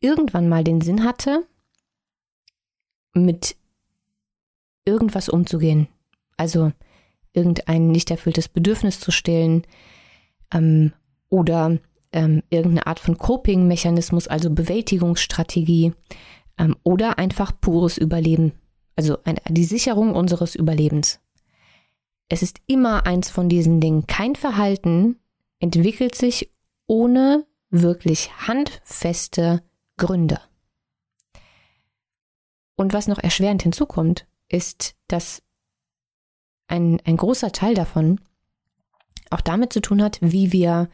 [0.00, 1.46] irgendwann mal den Sinn hatte,
[3.12, 3.56] mit
[4.84, 5.88] irgendwas umzugehen.
[6.36, 6.72] Also
[7.32, 9.66] irgendein nicht erfülltes Bedürfnis zu stillen
[10.52, 10.92] ähm,
[11.28, 11.78] oder
[12.12, 15.92] ähm, irgendeine Art von Coping-Mechanismus, also Bewältigungsstrategie
[16.58, 18.52] ähm, oder einfach pures Überleben,
[19.00, 21.20] also ein, die Sicherung unseres Überlebens.
[22.28, 24.06] Es ist immer eins von diesen Dingen.
[24.06, 25.18] Kein Verhalten
[25.58, 26.52] entwickelt sich
[26.86, 29.62] ohne wirklich handfeste
[29.96, 30.38] Gründe.
[32.76, 35.42] Und was noch erschwerend hinzukommt, ist, dass
[36.68, 38.20] ein, ein großer Teil davon
[39.30, 40.90] auch damit zu tun hat, wie wir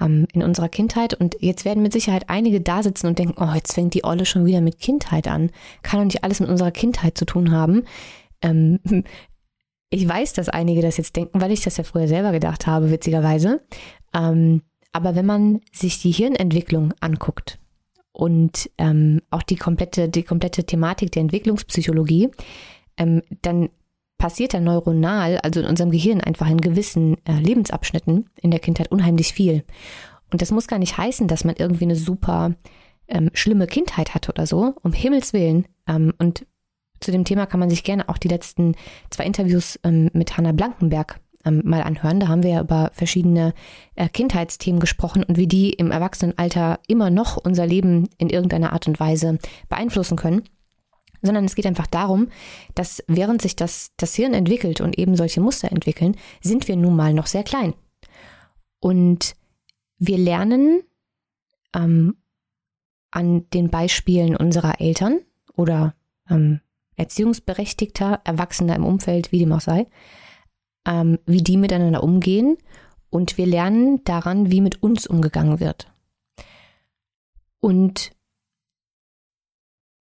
[0.00, 3.54] ähm, in unserer Kindheit, und jetzt werden mit Sicherheit einige da sitzen und denken, oh,
[3.54, 5.50] jetzt fängt die Olle schon wieder mit Kindheit an.
[5.82, 7.84] Kann doch nicht alles mit unserer Kindheit zu tun haben.
[8.42, 8.80] Ähm,
[9.90, 12.90] ich weiß, dass einige das jetzt denken, weil ich das ja früher selber gedacht habe,
[12.90, 13.62] witzigerweise.
[14.14, 17.58] Ähm, aber wenn man sich die Hirnentwicklung anguckt,
[18.18, 22.30] und ähm, auch die komplette, die komplette Thematik der Entwicklungspsychologie,
[22.96, 23.70] ähm, dann
[24.18, 28.90] passiert da neuronal, also in unserem Gehirn einfach in gewissen äh, Lebensabschnitten in der Kindheit
[28.90, 29.64] unheimlich viel.
[30.30, 32.54] Und das muss gar nicht heißen, dass man irgendwie eine super
[33.06, 35.66] ähm, schlimme Kindheit hat oder so, um Himmels Willen.
[35.86, 36.46] Ähm, und
[37.00, 38.74] zu dem Thema kann man sich gerne auch die letzten
[39.10, 42.20] zwei Interviews ähm, mit Hannah Blankenberg ähm, mal anhören.
[42.20, 43.54] Da haben wir ja über verschiedene
[43.94, 48.88] äh, Kindheitsthemen gesprochen und wie die im Erwachsenenalter immer noch unser Leben in irgendeiner Art
[48.88, 50.42] und Weise beeinflussen können.
[51.22, 52.28] Sondern es geht einfach darum,
[52.74, 56.96] dass während sich das, das Hirn entwickelt und eben solche Muster entwickeln, sind wir nun
[56.96, 57.74] mal noch sehr klein.
[58.80, 59.34] Und
[59.98, 60.82] wir lernen
[61.74, 62.16] ähm,
[63.10, 65.20] an den Beispielen unserer Eltern
[65.54, 65.94] oder
[66.30, 66.60] ähm,
[66.96, 69.86] Erziehungsberechtigter, Erwachsener im Umfeld, wie dem auch sei,
[70.86, 72.56] ähm, wie die miteinander umgehen
[73.10, 75.92] und wir lernen daran, wie mit uns umgegangen wird.
[77.60, 78.12] Und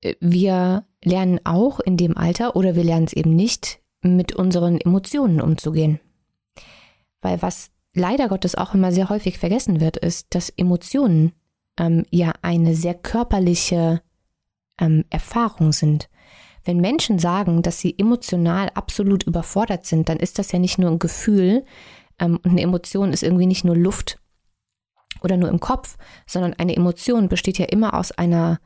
[0.02, 4.80] äh, wir lernen auch in dem Alter oder wir lernen es eben nicht, mit unseren
[4.80, 6.00] Emotionen umzugehen.
[7.22, 11.34] Weil was leider Gottes auch immer sehr häufig vergessen wird, ist, dass Emotionen
[11.80, 14.02] ähm, ja eine sehr körperliche
[14.80, 16.10] ähm, Erfahrung sind.
[16.64, 20.92] Wenn Menschen sagen, dass sie emotional absolut überfordert sind, dann ist das ja nicht nur
[20.92, 21.66] ein Gefühl
[22.20, 24.20] ähm, und eine Emotion ist irgendwie nicht nur Luft
[25.24, 28.60] oder nur im Kopf, sondern eine Emotion besteht ja immer aus einer,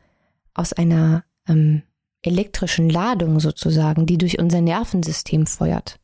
[0.53, 1.83] aus einer ähm,
[2.23, 5.99] elektrischen Ladung sozusagen, die durch unser Nervensystem feuert.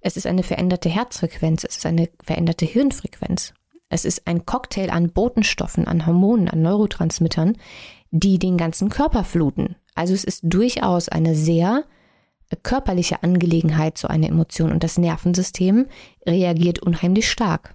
[0.00, 3.52] Es ist eine veränderte Herzfrequenz, es ist eine veränderte Hirnfrequenz.
[3.88, 7.56] Es ist ein Cocktail an Botenstoffen, an Hormonen, an Neurotransmittern,
[8.10, 9.76] die den ganzen Körper fluten.
[9.94, 11.84] Also es ist durchaus eine sehr
[12.62, 14.72] körperliche Angelegenheit, so eine Emotion.
[14.72, 15.86] Und das Nervensystem
[16.26, 17.74] reagiert unheimlich stark.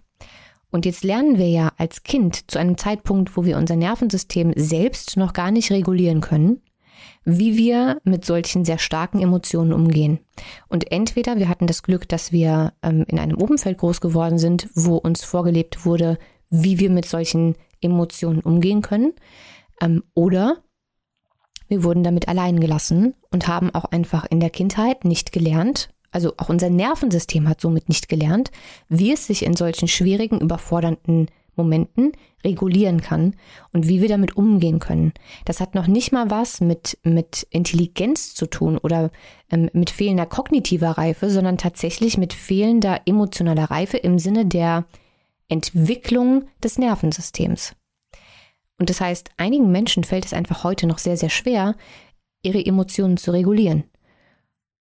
[0.72, 5.16] Und jetzt lernen wir ja als Kind zu einem Zeitpunkt, wo wir unser Nervensystem selbst
[5.16, 6.62] noch gar nicht regulieren können,
[7.26, 10.20] wie wir mit solchen sehr starken Emotionen umgehen.
[10.68, 14.70] Und entweder wir hatten das Glück, dass wir ähm, in einem Umfeld groß geworden sind,
[14.76, 16.18] wo uns vorgelebt wurde,
[16.50, 19.14] wie wir mit solchen Emotionen umgehen können,
[19.82, 20.58] ähm, oder
[21.68, 26.34] wir wurden damit allein gelassen und haben auch einfach in der Kindheit nicht gelernt, also
[26.38, 28.52] auch unser Nervensystem hat somit nicht gelernt,
[28.88, 31.28] wie es sich in solchen schwierigen, überfordernden
[31.58, 32.12] Momenten
[32.44, 33.36] regulieren kann
[33.74, 35.14] und wie wir damit umgehen können.
[35.46, 39.12] Das hat noch nicht mal was mit, mit Intelligenz zu tun oder
[39.52, 44.86] ähm, mit fehlender kognitiver Reife, sondern tatsächlich mit fehlender emotionaler Reife im Sinne der
[45.48, 47.76] Entwicklung des Nervensystems.
[48.78, 51.76] Und das heißt, einigen Menschen fällt es einfach heute noch sehr, sehr schwer,
[52.44, 53.86] ihre Emotionen zu regulieren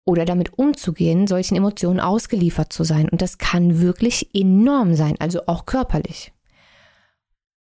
[0.06, 3.10] oder damit umzugehen, solchen Emotionen ausgeliefert zu sein.
[3.10, 6.32] Und das kann wirklich enorm sein, also auch körperlich.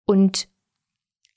[0.08, 0.48] Und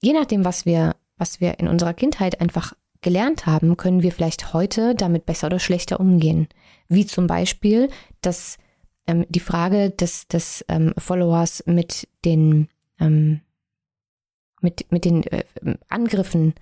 [0.01, 4.53] je nachdem, was wir, was wir in unserer Kindheit einfach gelernt haben, können wir vielleicht
[4.53, 6.47] heute damit besser oder schlechter umgehen.
[6.87, 7.89] Wie zum Beispiel,
[8.21, 8.57] dass
[9.07, 13.41] ähm, die Frage des, des ähm, Followers mit den, ähm,
[14.61, 15.43] mit, mit den äh,
[15.89, 16.53] Angriffen,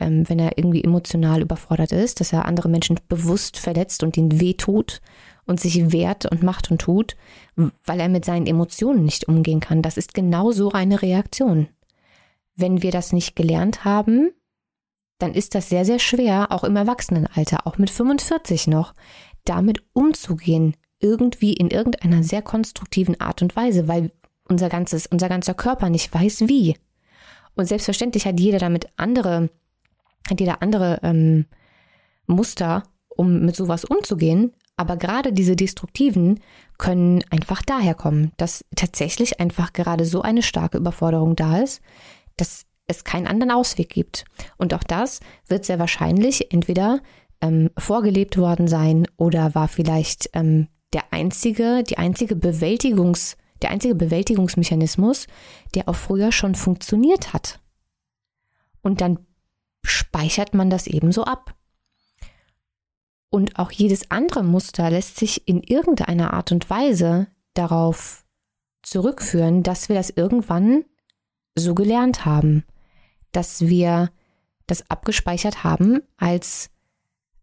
[0.00, 4.40] ähm, wenn er irgendwie emotional überfordert ist, dass er andere Menschen bewusst verletzt und ihnen
[4.40, 5.00] wehtut
[5.46, 7.16] und sich wehrt und macht und tut,
[7.56, 9.82] weil er mit seinen Emotionen nicht umgehen kann.
[9.82, 11.68] Das ist genau so eine Reaktion.
[12.56, 14.30] Wenn wir das nicht gelernt haben,
[15.18, 18.94] dann ist das sehr, sehr schwer, auch im Erwachsenenalter, auch mit 45 noch,
[19.44, 24.10] damit umzugehen, irgendwie in irgendeiner sehr konstruktiven Art und Weise, weil
[24.48, 26.76] unser ganzes, unser ganzer Körper nicht weiß wie.
[27.54, 29.50] Und selbstverständlich hat jeder damit andere,
[30.28, 31.46] hat jeder andere ähm,
[32.26, 34.52] Muster, um mit sowas umzugehen.
[34.76, 36.40] Aber gerade diese destruktiven
[36.78, 41.80] können einfach daherkommen, dass tatsächlich einfach gerade so eine starke Überforderung da ist,
[42.36, 44.24] dass es keinen anderen Ausweg gibt.
[44.58, 47.00] Und auch das wird sehr wahrscheinlich entweder
[47.40, 53.94] ähm, vorgelebt worden sein oder war vielleicht ähm, der einzige, die einzige Bewältigungs, der einzige
[53.94, 55.26] Bewältigungsmechanismus,
[55.74, 57.60] der auch früher schon funktioniert hat.
[58.82, 59.18] Und dann
[59.84, 61.54] speichert man das ebenso ab.
[63.34, 68.24] Und auch jedes andere Muster lässt sich in irgendeiner Art und Weise darauf
[68.84, 70.84] zurückführen, dass wir das irgendwann
[71.56, 72.62] so gelernt haben,
[73.32, 74.12] dass wir
[74.68, 76.70] das abgespeichert haben als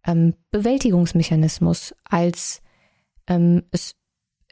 [0.08, 2.62] ähm, Bewältigungsmechanismus, als
[3.27, 3.97] ähm, es,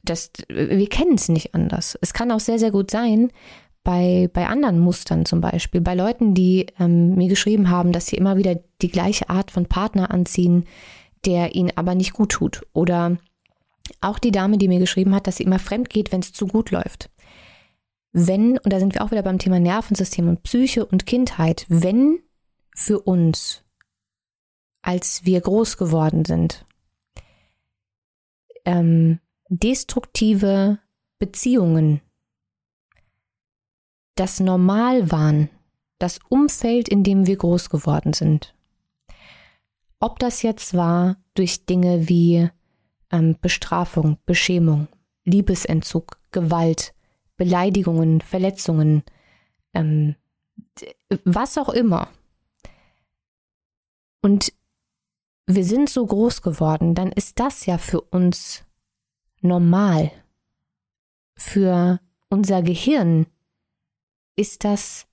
[0.04, 1.98] das, wir kennen es nicht anders.
[2.02, 3.32] Es kann auch sehr, sehr gut sein,
[3.86, 8.18] bei, bei anderen Mustern zum Beispiel, bei Leuten, die ähm, mir geschrieben haben, dass sie
[8.18, 10.66] immer wieder die gleiche Art von Partner anziehen,
[11.26, 12.66] der ihnen aber nicht gut tut.
[12.74, 13.18] Oder
[14.02, 16.48] auch die Dame, die mir geschrieben hat, dass sie immer fremd geht, wenn es zu
[16.48, 17.10] gut läuft.
[18.12, 22.20] Wenn, und da sind wir auch wieder beim Thema Nervensystem und Psyche und Kindheit, wenn
[22.76, 23.64] für uns,
[24.82, 26.66] als wir groß geworden sind,
[28.66, 30.80] ähm, destruktive
[31.20, 32.02] Beziehungen
[34.16, 35.50] das Normal waren,
[35.98, 38.56] das Umfeld, in dem wir groß geworden sind.
[40.00, 42.50] Ob das jetzt war durch Dinge wie
[43.12, 44.88] ähm, Bestrafung, Beschämung,
[45.26, 46.94] Liebesentzug, Gewalt,
[47.38, 49.04] Beleidigungen, Verletzungen,
[49.74, 50.16] ähm,
[51.24, 52.10] was auch immer.
[54.22, 54.54] Und
[55.48, 58.64] wir sind so groß geworden, dann ist das ja für uns
[59.42, 60.12] normal.
[61.36, 63.26] Für unser Gehirn
[64.36, 65.08] ist das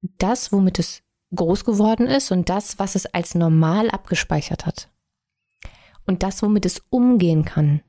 [0.00, 1.02] das, womit es
[1.34, 4.90] groß geworden ist und das, was es als normal abgespeichert hat.
[6.06, 7.82] Und das, womit es umgehen kann.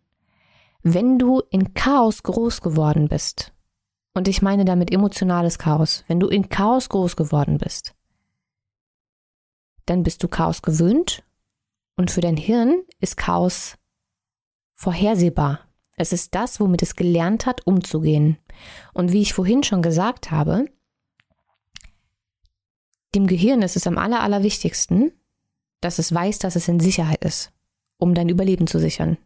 [0.82, 3.54] Wenn du in Chaos groß geworden bist,
[4.14, 7.96] und ich meine damit emotionales Chaos, wenn du in Chaos groß geworden bist,
[9.86, 11.24] dann bist du Chaos gewöhnt
[11.96, 13.78] und für dein Hirn ist Chaos
[14.74, 15.62] vorhersehbar.
[15.96, 18.38] Es ist das, womit es gelernt hat, umzugehen.
[18.94, 20.66] Und wie ich vorhin schon gesagt habe,
[23.16, 25.12] dem Gehirn ist es am aller, allerwichtigsten,
[25.82, 27.52] dass es weiß, dass es in Sicherheit ist,
[27.98, 29.18] um dein Überleben zu sichern.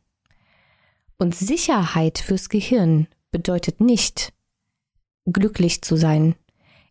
[1.17, 4.33] Und Sicherheit fürs Gehirn bedeutet nicht,
[5.25, 6.35] glücklich zu sein,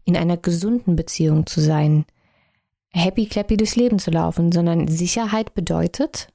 [0.04, 2.04] in einer gesunden Beziehung zu sein,
[2.88, 6.28] happy clappy durchs Leben zu laufen, sondern Sicherheit bedeutet,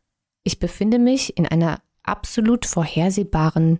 [0.43, 3.79] ich befinde mich in einer absolut vorhersehbaren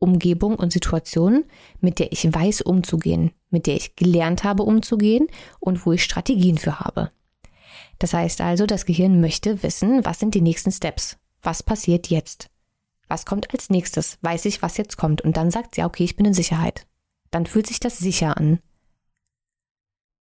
[0.00, 1.44] Umgebung und Situation,
[1.78, 5.28] mit der ich weiß umzugehen, mit der ich gelernt habe umzugehen
[5.60, 7.10] und wo ich Strategien für habe.
[8.00, 11.16] Das heißt also, das Gehirn möchte wissen, was sind die nächsten Steps?
[11.42, 12.50] Was passiert jetzt?
[13.06, 14.18] Was kommt als nächstes?
[14.22, 15.22] Weiß ich, was jetzt kommt?
[15.22, 16.86] Und dann sagt sie, okay, ich bin in Sicherheit.
[17.30, 18.58] Dann fühlt sich das sicher an.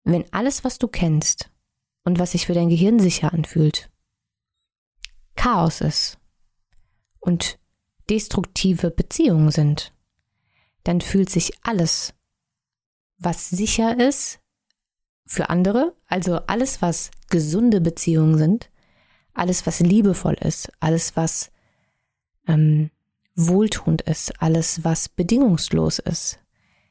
[0.05, 1.51] Wenn alles, was du kennst,
[2.07, 3.91] und was sich für dein Gehirn sicher anfühlt.
[5.35, 6.19] Chaos ist
[7.19, 7.59] und
[8.09, 9.93] destruktive Beziehungen sind,
[10.85, 12.15] dann fühlt sich alles,
[13.19, 14.41] was sicher ist
[15.27, 18.71] für andere, also alles, was gesunde Beziehungen sind,
[19.35, 21.51] alles, was liebevoll ist, alles, was
[22.47, 22.91] ähm,
[23.35, 26.39] wohltuend ist, alles, was bedingungslos ist,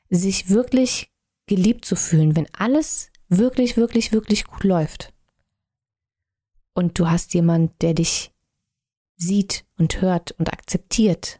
[0.09, 1.11] sich wirklich
[1.47, 5.13] geliebt zu fühlen, wenn alles wirklich, wirklich, wirklich gut läuft.
[6.73, 8.34] Und du hast jemand, der dich
[9.17, 11.39] sieht und hört und akzeptiert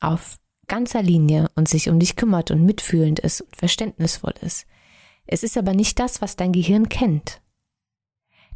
[0.00, 4.66] auf ganzer Linie und sich um dich kümmert und mitfühlend ist und verständnisvoll ist.
[5.26, 7.40] Es ist aber nicht das, was dein Gehirn kennt.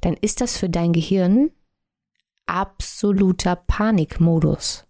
[0.01, 1.51] Dann ist das für dein Gehirn
[2.47, 4.87] absoluter Panikmodus.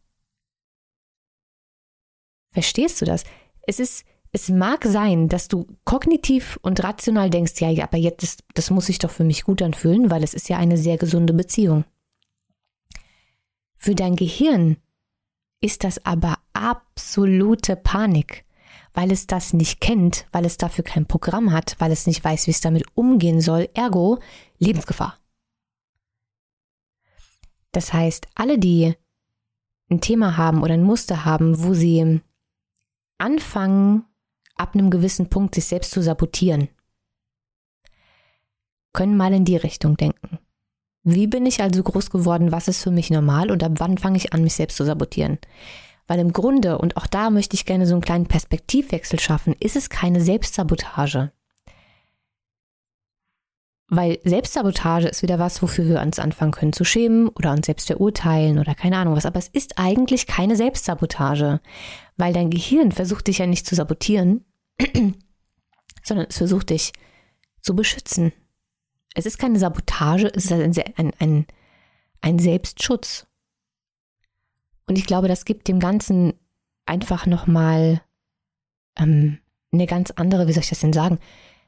[2.52, 3.24] Verstehst du das?
[3.62, 8.22] Es ist, es mag sein, dass du kognitiv und rational denkst, ja, ja, aber jetzt,
[8.22, 10.96] das, das muss sich doch für mich gut anfühlen, weil es ist ja eine sehr
[10.96, 11.84] gesunde Beziehung.
[13.82, 14.76] Für dein Gehirn
[15.62, 18.44] ist das aber absolute Panik,
[18.92, 22.46] weil es das nicht kennt, weil es dafür kein Programm hat, weil es nicht weiß,
[22.46, 24.18] wie es damit umgehen soll, ergo
[24.58, 25.18] Lebensgefahr.
[27.72, 28.94] Das heißt, alle, die
[29.90, 32.20] ein Thema haben oder ein Muster haben, wo sie
[33.16, 34.04] anfangen,
[34.56, 36.68] ab einem gewissen Punkt sich selbst zu sabotieren,
[38.92, 40.38] können mal in die Richtung denken.
[41.02, 42.52] Wie bin ich also groß geworden?
[42.52, 43.50] Was ist für mich normal?
[43.50, 45.38] Und ab wann fange ich an, mich selbst zu sabotieren?
[46.06, 49.76] Weil im Grunde, und auch da möchte ich gerne so einen kleinen Perspektivwechsel schaffen, ist
[49.76, 51.32] es keine Selbstsabotage.
[53.86, 57.88] Weil Selbstsabotage ist wieder was, wofür wir uns anfangen können zu schämen oder uns selbst
[57.88, 59.26] verurteilen oder keine Ahnung was.
[59.26, 61.60] Aber es ist eigentlich keine Selbstsabotage,
[62.16, 64.44] weil dein Gehirn versucht dich ja nicht zu sabotieren,
[66.04, 66.92] sondern es versucht dich
[67.62, 68.32] zu beschützen.
[69.14, 71.46] Es ist keine Sabotage, es ist ein, ein, ein,
[72.20, 73.26] ein Selbstschutz.
[74.86, 76.34] Und ich glaube, das gibt dem Ganzen
[76.86, 78.02] einfach nochmal
[78.96, 79.38] ähm,
[79.72, 81.18] eine ganz andere, wie soll ich das denn sagen,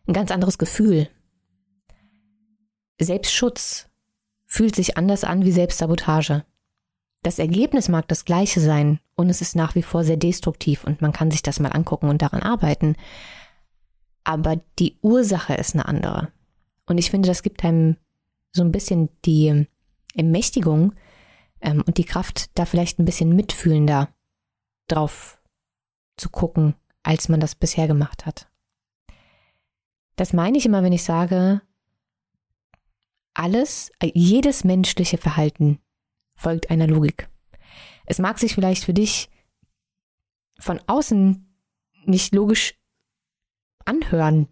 [0.06, 1.08] ein ganz anderes Gefühl.
[3.00, 3.88] Selbstschutz
[4.44, 6.44] fühlt sich anders an wie Selbstsabotage.
[7.22, 11.00] Das Ergebnis mag das gleiche sein und es ist nach wie vor sehr destruktiv und
[11.00, 12.96] man kann sich das mal angucken und daran arbeiten.
[14.24, 16.32] Aber die Ursache ist eine andere.
[16.86, 17.96] Und ich finde, das gibt einem
[18.52, 19.66] so ein bisschen die
[20.14, 20.94] Ermächtigung
[21.60, 24.14] ähm, und die Kraft, da vielleicht ein bisschen mitfühlender
[24.88, 25.40] drauf
[26.16, 28.50] zu gucken, als man das bisher gemacht hat.
[30.16, 31.62] Das meine ich immer, wenn ich sage,
[33.34, 35.80] alles, jedes menschliche Verhalten
[36.34, 37.30] folgt einer Logik.
[38.04, 39.30] Es mag sich vielleicht für dich
[40.58, 41.48] von außen
[42.04, 42.74] nicht logisch
[43.84, 44.48] anhören,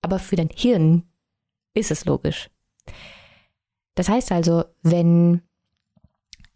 [0.00, 1.10] aber für dein Hirn
[1.74, 2.50] ist es logisch.
[3.94, 5.42] Das heißt also, wenn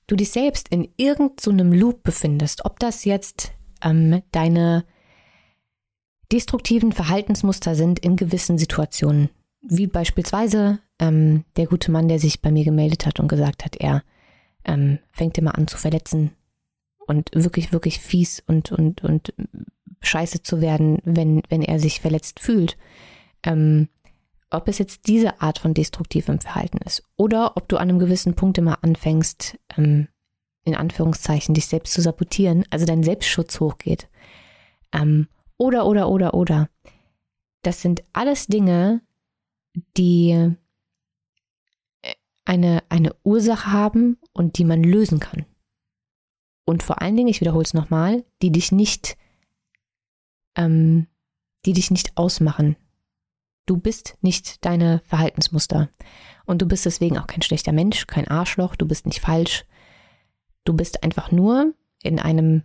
[0.07, 3.53] du dich selbst in irgendeinem so Loop befindest, ob das jetzt
[3.83, 4.85] ähm, deine
[6.33, 12.51] destruktiven Verhaltensmuster sind in gewissen Situationen, wie beispielsweise ähm, der gute Mann, der sich bei
[12.51, 14.03] mir gemeldet hat und gesagt hat, er
[14.65, 16.33] ähm, fängt immer an zu verletzen
[17.07, 19.33] und wirklich, wirklich fies und, und, und
[20.01, 22.77] scheiße zu werden, wenn, wenn er sich verletzt fühlt.
[23.43, 23.89] Ähm,
[24.51, 28.35] ob es jetzt diese Art von destruktivem Verhalten ist oder ob du an einem gewissen
[28.35, 30.09] Punkt immer anfängst, ähm,
[30.65, 34.09] in Anführungszeichen, dich selbst zu sabotieren, also dein Selbstschutz hochgeht.
[34.93, 36.69] Ähm, oder, oder, oder, oder.
[37.63, 39.03] Das sind alles Dinge,
[39.97, 40.31] die
[42.03, 45.45] äh, eine, eine Ursache haben und die man lösen kann.
[46.65, 49.17] Und vor allen Dingen, ich wiederhole es nochmal, die dich nicht,
[50.55, 51.07] ähm,
[51.65, 52.77] die dich nicht ausmachen,
[53.69, 55.91] Du bist nicht deine Verhaltensmuster.
[56.47, 59.67] Und du bist deswegen auch kein schlechter Mensch, kein Arschloch, du bist nicht falsch.
[60.65, 62.63] Du bist einfach nur in einem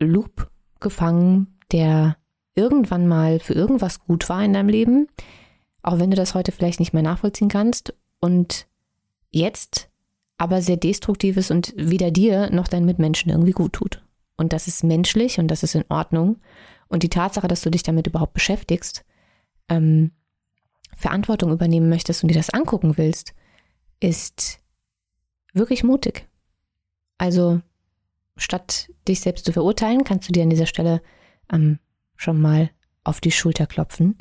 [0.00, 0.50] Loop
[0.80, 2.16] gefangen, der
[2.54, 5.08] irgendwann mal für irgendwas gut war in deinem Leben,
[5.82, 8.66] auch wenn du das heute vielleicht nicht mehr nachvollziehen kannst und
[9.30, 9.90] jetzt
[10.38, 14.02] aber sehr destruktiv ist und weder dir noch deinen Mitmenschen irgendwie gut tut.
[14.38, 16.40] Und das ist menschlich und das ist in Ordnung.
[16.88, 19.04] Und die Tatsache, dass du dich damit überhaupt beschäftigst,
[19.68, 20.12] ähm,
[20.96, 23.34] Verantwortung übernehmen möchtest und dir das angucken willst,
[24.00, 24.60] ist
[25.52, 26.28] wirklich mutig.
[27.18, 27.60] Also
[28.36, 31.02] statt dich selbst zu verurteilen, kannst du dir an dieser Stelle
[31.52, 31.78] ähm,
[32.16, 32.70] schon mal
[33.04, 34.18] auf die Schulter klopfen.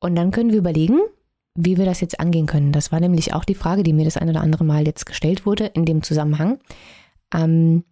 [0.00, 1.00] Und dann können wir überlegen,
[1.54, 2.72] wie wir das jetzt angehen können.
[2.72, 5.44] Das war nämlich auch die Frage, die mir das ein oder andere Mal jetzt gestellt
[5.46, 6.58] wurde in dem Zusammenhang.
[7.34, 7.84] Ähm,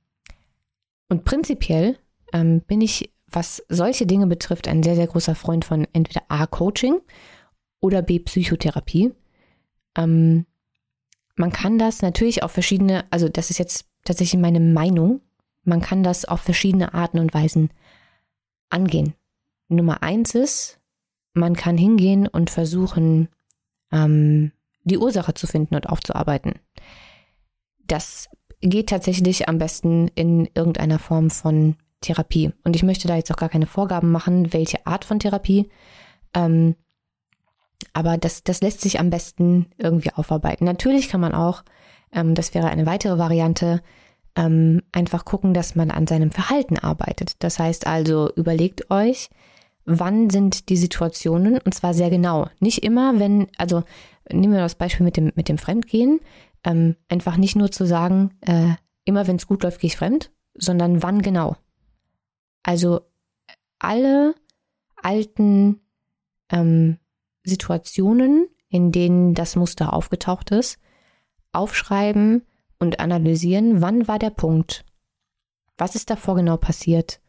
[1.08, 1.98] und prinzipiell
[2.32, 6.46] ähm, bin ich was solche Dinge betrifft, ein sehr, sehr großer Freund von entweder A,
[6.46, 7.00] Coaching
[7.80, 9.12] oder B, Psychotherapie.
[9.96, 10.46] Ähm,
[11.36, 15.20] man kann das natürlich auf verschiedene, also das ist jetzt tatsächlich meine Meinung,
[15.64, 17.70] man kann das auf verschiedene Arten und Weisen
[18.70, 19.14] angehen.
[19.68, 20.80] Nummer eins ist,
[21.32, 23.28] man kann hingehen und versuchen,
[23.92, 24.52] ähm,
[24.84, 26.54] die Ursache zu finden und aufzuarbeiten.
[27.86, 28.28] Das
[28.60, 32.52] geht tatsächlich am besten in irgendeiner Form von Therapie.
[32.64, 35.68] Und ich möchte da jetzt auch gar keine Vorgaben machen, welche Art von Therapie.
[36.34, 36.76] Ähm,
[37.92, 40.64] aber das, das lässt sich am besten irgendwie aufarbeiten.
[40.64, 41.62] Natürlich kann man auch,
[42.12, 43.82] ähm, das wäre eine weitere Variante,
[44.36, 47.42] ähm, einfach gucken, dass man an seinem Verhalten arbeitet.
[47.42, 49.28] Das heißt also, überlegt euch,
[49.84, 52.48] wann sind die Situationen und zwar sehr genau.
[52.60, 53.82] Nicht immer, wenn, also
[54.30, 56.20] nehmen wir das Beispiel mit dem, mit dem Fremdgehen,
[56.64, 58.74] ähm, einfach nicht nur zu sagen, äh,
[59.04, 61.56] immer wenn es gut läuft, gehe ich fremd, sondern wann genau.
[62.62, 63.00] Also
[63.78, 64.34] alle
[64.96, 65.80] alten
[66.50, 66.98] ähm,
[67.44, 70.78] Situationen, in denen das Muster aufgetaucht ist,
[71.52, 72.46] aufschreiben
[72.78, 74.84] und analysieren, wann war der Punkt,
[75.76, 77.20] was ist davor genau passiert,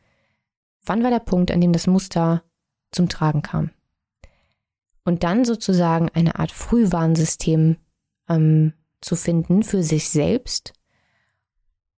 [0.83, 2.43] wann war der Punkt, an dem das Muster
[2.91, 3.71] zum Tragen kam.
[5.03, 7.77] Und dann sozusagen eine Art Frühwarnsystem
[8.29, 10.73] ähm, zu finden für sich selbst,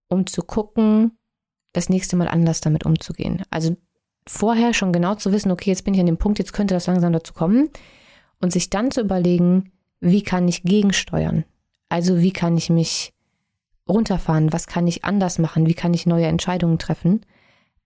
[0.08, 1.18] um zu gucken,
[1.74, 3.42] das nächste Mal anders damit umzugehen.
[3.50, 3.76] Also
[4.26, 6.86] vorher schon genau zu wissen, okay, jetzt bin ich an dem Punkt, jetzt könnte das
[6.86, 7.68] langsam dazu kommen
[8.40, 11.44] und sich dann zu überlegen, wie kann ich gegensteuern?
[11.88, 13.12] Also wie kann ich mich
[13.88, 14.52] runterfahren?
[14.52, 15.66] Was kann ich anders machen?
[15.66, 17.26] Wie kann ich neue Entscheidungen treffen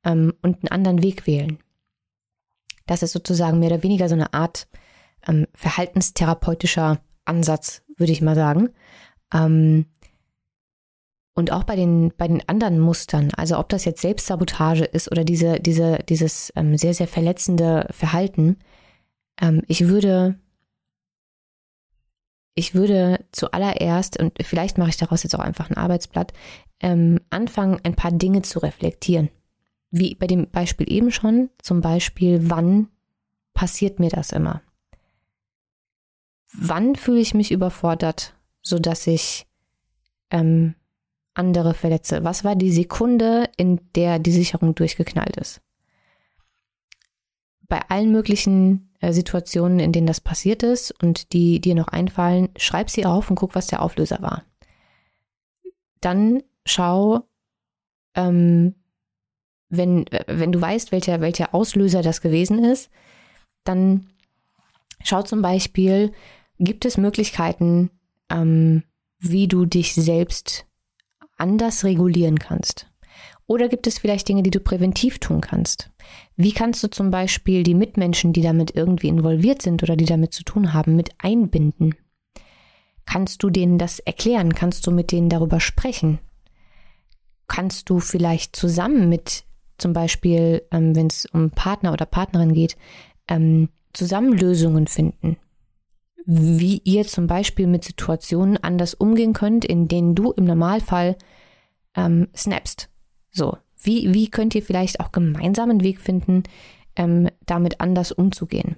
[0.05, 1.59] ähm, und einen anderen Weg wählen?
[2.87, 4.69] Das ist sozusagen mehr oder weniger so eine Art
[5.27, 8.71] ähm, verhaltenstherapeutischer Ansatz, würde ich mal sagen.
[9.33, 9.87] Ähm,
[11.39, 15.23] und auch bei den, bei den anderen Mustern, also ob das jetzt Selbstsabotage ist oder
[15.23, 18.59] diese, diese, dieses ähm, sehr, sehr verletzende Verhalten,
[19.41, 20.37] ähm, ich würde,
[22.57, 26.33] ich würde zuallererst, und vielleicht mache ich daraus jetzt auch einfach ein Arbeitsblatt,
[26.81, 29.31] ähm, anfangen, ein paar Dinge zu reflektieren.
[29.93, 32.89] Wie bei dem Beispiel eben schon, zum Beispiel, wann
[33.55, 34.61] passiert mir das immer?
[36.53, 39.47] Wann fühle ich mich überfordert, sodass ich
[40.33, 40.75] ähm,
[41.39, 42.25] andere verletze?
[42.25, 45.61] Was war die Sekunde, in der die Sicherung durchgeknallt ist?
[47.69, 52.49] Bei allen möglichen äh, Situationen, in denen das passiert ist und die dir noch einfallen,
[52.57, 54.45] schreib sie auf und guck, was der Auflöser war.
[56.01, 57.29] Dann schau,
[58.15, 58.75] ähm,
[59.69, 62.91] wenn, wenn du weißt, welcher, welcher Auslöser das gewesen ist,
[63.65, 64.09] dann
[65.03, 66.13] schau zum Beispiel,
[66.59, 67.91] gibt es Möglichkeiten,
[68.31, 68.83] ähm,
[69.19, 70.68] wie du dich selbst
[71.39, 72.87] anders regulieren kannst?
[73.47, 75.91] Oder gibt es vielleicht Dinge, die du präventiv tun kannst?
[76.37, 80.35] Wie kannst du zum Beispiel die Mitmenschen, die damit irgendwie involviert sind oder die damit
[80.35, 81.95] zu tun haben, mit einbinden?
[83.07, 84.53] Kannst du denen das erklären?
[84.55, 86.19] Kannst du mit denen darüber sprechen?
[87.47, 89.45] Kannst du vielleicht zusammen mit
[89.79, 92.77] zum Beispiel, ähm, wenn es um Partner oder Partnerin geht,
[93.29, 95.39] ähm, zusammen Lösungen finden?
[96.31, 101.17] Wie ihr zum Beispiel mit Situationen anders umgehen könnt, in denen du im Normalfall
[101.97, 102.91] ähm, snappst.
[103.31, 106.43] So, wie, wie könnt ihr vielleicht auch gemeinsam einen Weg finden,
[106.97, 108.77] ähm, damit anders umzugehen?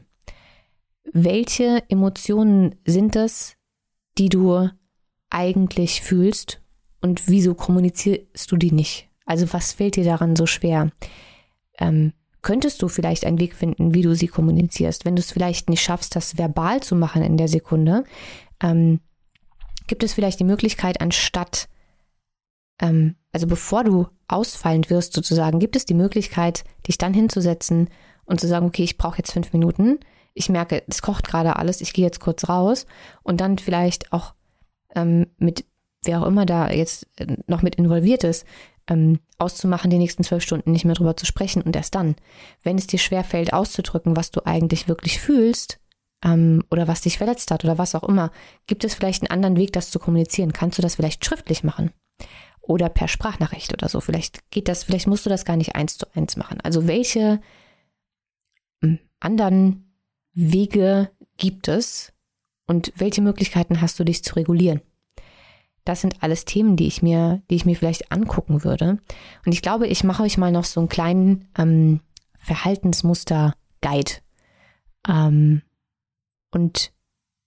[1.13, 3.57] Welche Emotionen sind es,
[4.17, 4.69] die du
[5.29, 6.63] eigentlich fühlst
[7.01, 9.09] und wieso kommunizierst du die nicht?
[9.25, 10.93] Also was fällt dir daran so schwer?
[11.81, 12.13] Ähm,
[12.43, 15.05] könntest du vielleicht einen Weg finden, wie du sie kommunizierst?
[15.05, 18.05] Wenn du es vielleicht nicht schaffst, das verbal zu machen in der Sekunde,
[18.63, 19.01] ähm,
[19.87, 21.69] gibt es vielleicht die Möglichkeit, anstatt
[22.81, 27.89] ähm, also bevor du ausfallend wirst sozusagen, gibt es die Möglichkeit, dich dann hinzusetzen
[28.25, 30.01] und zu sagen, okay, ich brauche jetzt fünf Minuten.
[30.35, 32.87] Ich merke, es kocht gerade alles, ich gehe jetzt kurz raus
[33.23, 34.35] und dann vielleicht auch
[34.95, 35.65] ähm, mit
[36.05, 38.47] wer auch immer da jetzt äh, noch mit involviert ist,
[38.91, 42.17] ähm, auszumachen, die nächsten zwölf Stunden nicht mehr drüber zu sprechen und erst dann,
[42.63, 45.81] wenn es dir schwerfällt, auszudrücken, was du eigentlich wirklich fühlst
[46.23, 48.31] ähm, oder was dich verletzt hat oder was auch immer,
[48.67, 50.53] gibt es vielleicht einen anderen Weg, das zu kommunizieren?
[50.53, 51.93] Kannst du das vielleicht schriftlich machen?
[52.71, 54.01] oder per Sprachnachricht oder so.
[54.01, 56.61] Vielleicht geht das, vielleicht musst du das gar nicht eins zu eins machen.
[56.61, 57.41] Also welche
[58.83, 59.93] hm, anderen
[60.33, 62.13] Wege gibt es
[62.67, 64.81] und welche Möglichkeiten hast du, dich zu regulieren?
[65.85, 68.99] Das sind alles Themen, die ich mir, die ich mir vielleicht angucken würde.
[69.47, 72.01] Und ich glaube, ich mache euch mal noch so einen kleinen ähm,
[72.39, 74.13] Verhaltensmuster-Guide
[75.09, 75.63] ähm,
[76.51, 76.93] und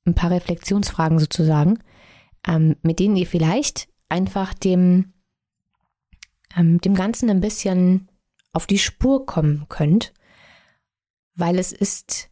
[0.06, 1.80] ein paar Reflexionsfragen sozusagen,
[2.48, 5.14] ähm, mit denen ihr vielleicht einfach dem
[6.56, 8.10] ähm, dem Ganzen ein bisschen
[8.52, 10.14] auf die Spur kommen könnt,
[11.36, 12.30] weil es ist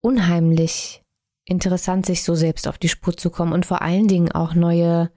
[0.00, 1.04] unheimlich
[1.50, 5.10] interessant, sich so selbst auf die Spur zu kommen und vor allen Dingen auch neue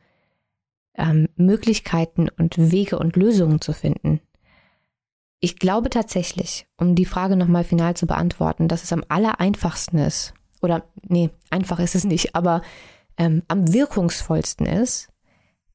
[0.95, 4.19] ähm, Möglichkeiten und Wege und Lösungen zu finden.
[5.39, 9.97] Ich glaube tatsächlich, um die Frage nochmal final zu beantworten, dass es am aller einfachsten
[9.97, 12.61] ist, oder nee, einfach ist es nicht, aber
[13.17, 15.09] ähm, am wirkungsvollsten ist,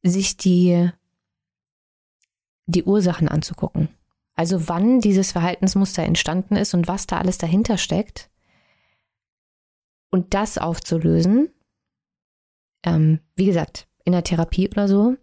[0.02, 0.90] sich die
[2.66, 3.88] die Ursachen anzugucken.
[4.34, 8.30] Also wann dieses Verhaltensmuster entstanden ist und was da alles dahinter steckt.
[10.10, 11.50] Und das aufzulösen,
[12.84, 15.16] ähm, wie gesagt, in der Therapie oder so,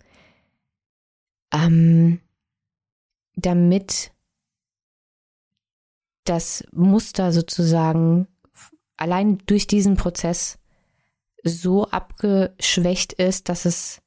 [1.51, 2.21] ähm,
[3.36, 4.11] damit
[6.25, 8.27] das Muster sozusagen
[8.97, 10.59] allein durch diesen Prozess
[11.43, 14.01] so abgeschwächt ist, dass es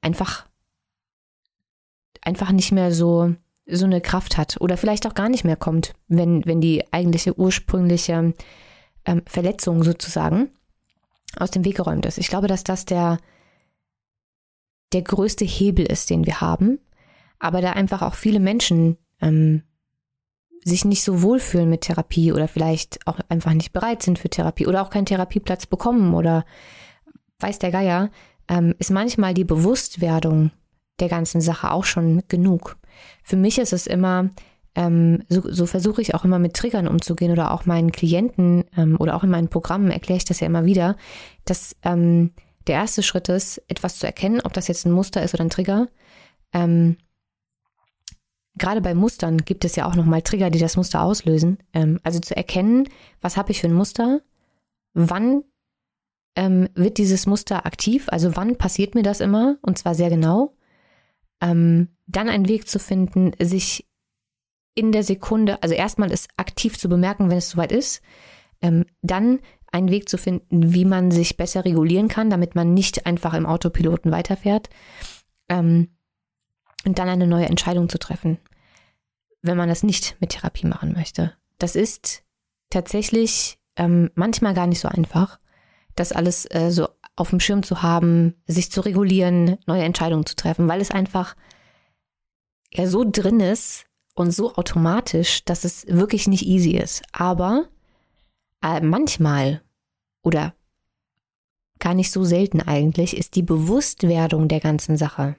[0.00, 0.46] einfach
[2.20, 3.34] einfach nicht mehr so
[3.66, 7.38] so eine Kraft hat oder vielleicht auch gar nicht mehr kommt, wenn wenn die eigentliche
[7.38, 8.34] ursprüngliche
[9.06, 10.50] ähm, Verletzung sozusagen
[11.36, 12.18] aus dem Weg geräumt ist.
[12.18, 13.18] Ich glaube, dass das der
[14.92, 16.78] der größte Hebel ist, den wir haben,
[17.40, 19.64] aber da einfach auch viele Menschen ähm,
[20.64, 24.66] sich nicht so wohlfühlen mit Therapie oder vielleicht auch einfach nicht bereit sind für Therapie
[24.66, 26.44] oder auch keinen Therapieplatz bekommen oder
[27.40, 28.10] weiß der Geier,
[28.48, 30.52] ähm, ist manchmal die Bewusstwerdung
[31.00, 32.76] der ganzen Sache auch schon genug.
[33.22, 34.30] Für mich ist es immer,
[34.74, 38.96] ähm, so, so versuche ich auch immer mit Triggern umzugehen oder auch meinen Klienten ähm,
[38.98, 40.96] oder auch in meinen Programmen erkläre ich das ja immer wieder,
[41.44, 42.32] dass ähm,
[42.66, 45.50] der erste Schritt ist, etwas zu erkennen, ob das jetzt ein Muster ist oder ein
[45.50, 45.88] Trigger.
[46.52, 46.96] Ähm,
[48.56, 51.58] gerade bei Mustern gibt es ja auch nochmal Trigger, die das Muster auslösen.
[51.72, 52.88] Ähm, also zu erkennen,
[53.20, 54.22] was habe ich für ein Muster,
[54.94, 55.44] wann
[56.36, 60.56] ähm, wird dieses Muster aktiv, also wann passiert mir das immer, und zwar sehr genau.
[61.40, 63.86] Ähm, dann einen Weg zu finden, sich
[64.74, 68.02] in der Sekunde, also erstmal es aktiv zu bemerken, wenn es soweit ist,
[68.60, 73.06] ähm, dann einen Weg zu finden, wie man sich besser regulieren kann, damit man nicht
[73.06, 74.68] einfach im Autopiloten weiterfährt.
[75.48, 75.88] Ähm,
[76.84, 78.38] und dann eine neue Entscheidung zu treffen,
[79.42, 81.32] wenn man das nicht mit Therapie machen möchte.
[81.58, 82.22] Das ist
[82.70, 85.38] tatsächlich ähm, manchmal gar nicht so einfach,
[85.96, 90.36] das alles äh, so auf dem Schirm zu haben, sich zu regulieren, neue Entscheidungen zu
[90.36, 91.36] treffen, weil es einfach
[92.72, 97.02] ja so drin ist und so automatisch, dass es wirklich nicht easy ist.
[97.12, 97.68] Aber
[98.62, 99.62] äh, manchmal
[100.22, 100.54] oder
[101.78, 105.36] gar nicht so selten eigentlich ist die Bewusstwerdung der ganzen Sache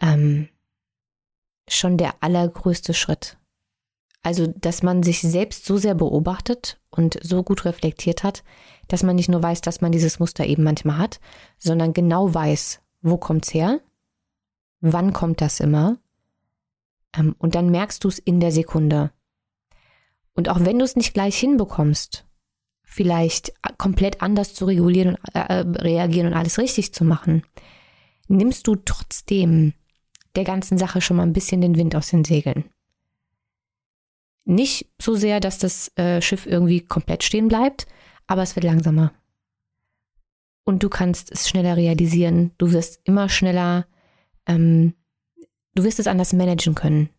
[0.00, 0.48] ähm,
[1.68, 3.38] schon der allergrößte Schritt.
[4.22, 8.42] Also, dass man sich selbst so sehr beobachtet und so gut reflektiert hat,
[8.88, 11.20] dass man nicht nur weiß, dass man dieses Muster eben manchmal hat,
[11.58, 13.80] sondern genau weiß, wo kommt's her,
[14.80, 15.98] wann kommt das immer,
[17.38, 19.12] und dann merkst du es in der Sekunde.
[20.34, 22.26] Und auch wenn du es nicht gleich hinbekommst,
[22.82, 27.42] vielleicht komplett anders zu regulieren und äh, äh reagieren und alles richtig zu machen,
[28.28, 29.74] nimmst du trotzdem
[30.36, 32.64] der ganzen Sache schon mal ein bisschen den Wind aus den Segeln.
[34.44, 37.86] Nicht so sehr, dass das äh, Schiff irgendwie komplett stehen bleibt,
[38.26, 39.12] aber es wird langsamer.
[40.64, 42.52] Und du kannst es schneller realisieren.
[42.58, 43.86] Du wirst immer schneller,
[44.46, 44.94] ähm,
[45.74, 47.10] du wirst es anders managen können.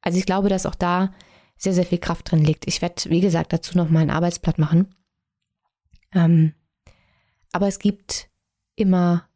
[0.00, 1.12] Also ich glaube, dass auch da
[1.56, 2.66] sehr, sehr viel Kraft drin liegt.
[2.66, 4.94] Ich werde, wie gesagt, dazu noch mal ein Arbeitsblatt machen.
[6.12, 6.54] Ähm,
[7.52, 8.28] aber es gibt
[8.76, 9.28] immer,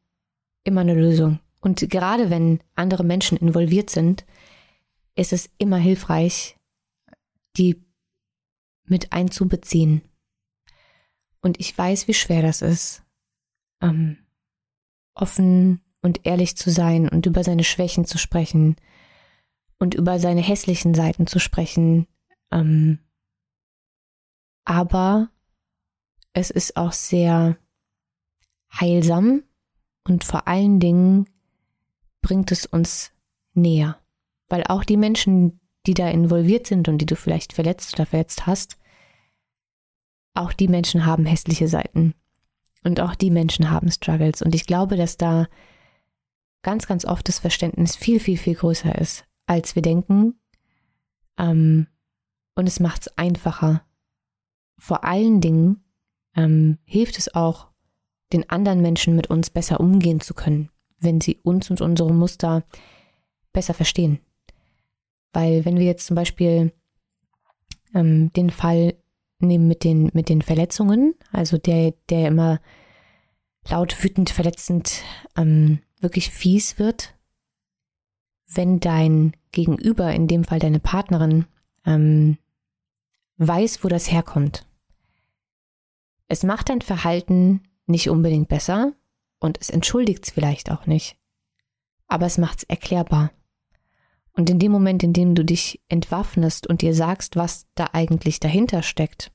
[0.64, 1.40] immer eine Lösung.
[1.60, 4.24] Und gerade wenn andere Menschen involviert sind,
[5.14, 6.56] ist es immer hilfreich,
[7.56, 7.84] die
[8.84, 10.02] mit einzubeziehen.
[11.40, 13.02] Und ich weiß, wie schwer das ist,
[13.82, 14.18] ähm,
[15.14, 18.76] offen und ehrlich zu sein und über seine Schwächen zu sprechen
[19.78, 22.06] und über seine hässlichen Seiten zu sprechen.
[22.50, 22.98] Ähm,
[24.64, 25.30] aber
[26.32, 27.56] es ist auch sehr
[28.72, 29.42] heilsam
[30.04, 31.28] und vor allen Dingen
[32.22, 33.12] bringt es uns
[33.54, 33.98] näher.
[34.48, 38.46] Weil auch die Menschen, die da involviert sind und die du vielleicht verletzt oder verletzt
[38.46, 38.76] hast,
[40.34, 42.14] auch die Menschen haben hässliche Seiten.
[42.82, 44.42] Und auch die Menschen haben Struggles.
[44.42, 45.48] Und ich glaube, dass da
[46.62, 50.40] ganz, ganz oft das Verständnis viel, viel, viel größer ist, als wir denken.
[51.38, 51.86] Ähm,
[52.54, 53.82] und es macht es einfacher.
[54.78, 55.84] Vor allen Dingen
[56.36, 57.68] ähm, hilft es auch,
[58.32, 62.62] den anderen Menschen mit uns besser umgehen zu können wenn sie uns und unsere Muster
[63.52, 64.20] besser verstehen.
[65.32, 66.72] Weil wenn wir jetzt zum Beispiel
[67.94, 68.94] ähm, den Fall
[69.40, 72.60] nehmen mit den, mit den Verletzungen, also der, der immer
[73.68, 75.02] laut, wütend, verletzend,
[75.36, 77.14] ähm, wirklich fies wird,
[78.46, 81.46] wenn dein Gegenüber, in dem Fall deine Partnerin,
[81.86, 82.38] ähm,
[83.36, 84.66] weiß, wo das herkommt.
[86.28, 88.94] Es macht dein Verhalten nicht unbedingt besser,
[89.40, 91.16] und es entschuldigt es vielleicht auch nicht.
[92.06, 93.32] Aber es macht es erklärbar.
[94.32, 98.38] Und in dem Moment, in dem du dich entwaffnest und dir sagst, was da eigentlich
[98.38, 99.32] dahinter steckt,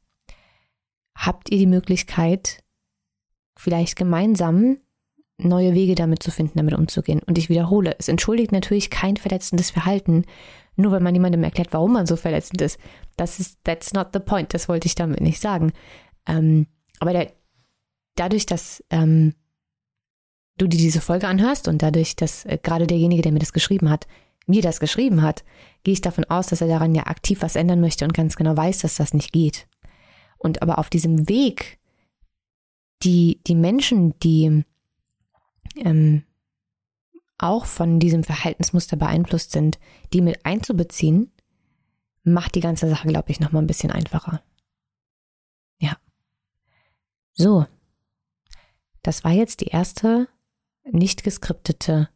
[1.15, 2.63] habt ihr die Möglichkeit,
[3.57, 4.77] vielleicht gemeinsam
[5.37, 7.21] neue Wege damit zu finden, damit umzugehen.
[7.25, 10.25] Und ich wiederhole, es entschuldigt natürlich kein verletzendes Verhalten,
[10.75, 12.79] nur weil man jemandem erklärt, warum man so verletzend ist.
[13.17, 15.73] Das ist, that's not the point, das wollte ich damit nicht sagen.
[16.27, 16.67] Ähm,
[16.99, 17.31] aber der,
[18.15, 19.35] dadurch, dass ähm,
[20.57, 23.89] du dir diese Folge anhörst und dadurch, dass äh, gerade derjenige, der mir das geschrieben
[23.89, 24.07] hat,
[24.47, 25.43] mir das geschrieben hat,
[25.83, 28.55] gehe ich davon aus, dass er daran ja aktiv was ändern möchte und ganz genau
[28.55, 29.67] weiß, dass das nicht geht.
[30.37, 31.79] Und aber auf diesem Weg,
[33.03, 34.63] die, die Menschen, die
[35.77, 36.23] ähm,
[37.37, 39.79] auch von diesem Verhaltensmuster beeinflusst sind,
[40.13, 41.31] die mit einzubeziehen,
[42.23, 44.41] macht die ganze Sache, glaube ich, nochmal ein bisschen einfacher.
[45.79, 45.97] Ja.
[47.33, 47.65] So.
[49.03, 50.27] Das war jetzt die erste
[50.91, 52.09] nicht geskriptete,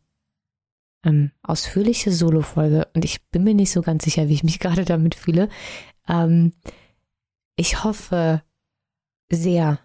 [1.03, 4.86] ähm, ausführliche Solo-Folge und ich bin mir nicht so ganz sicher, wie ich mich gerade
[4.86, 5.49] damit fühle.
[6.07, 6.53] Ähm,
[7.55, 8.41] ich hoffe
[9.30, 9.80] sehr,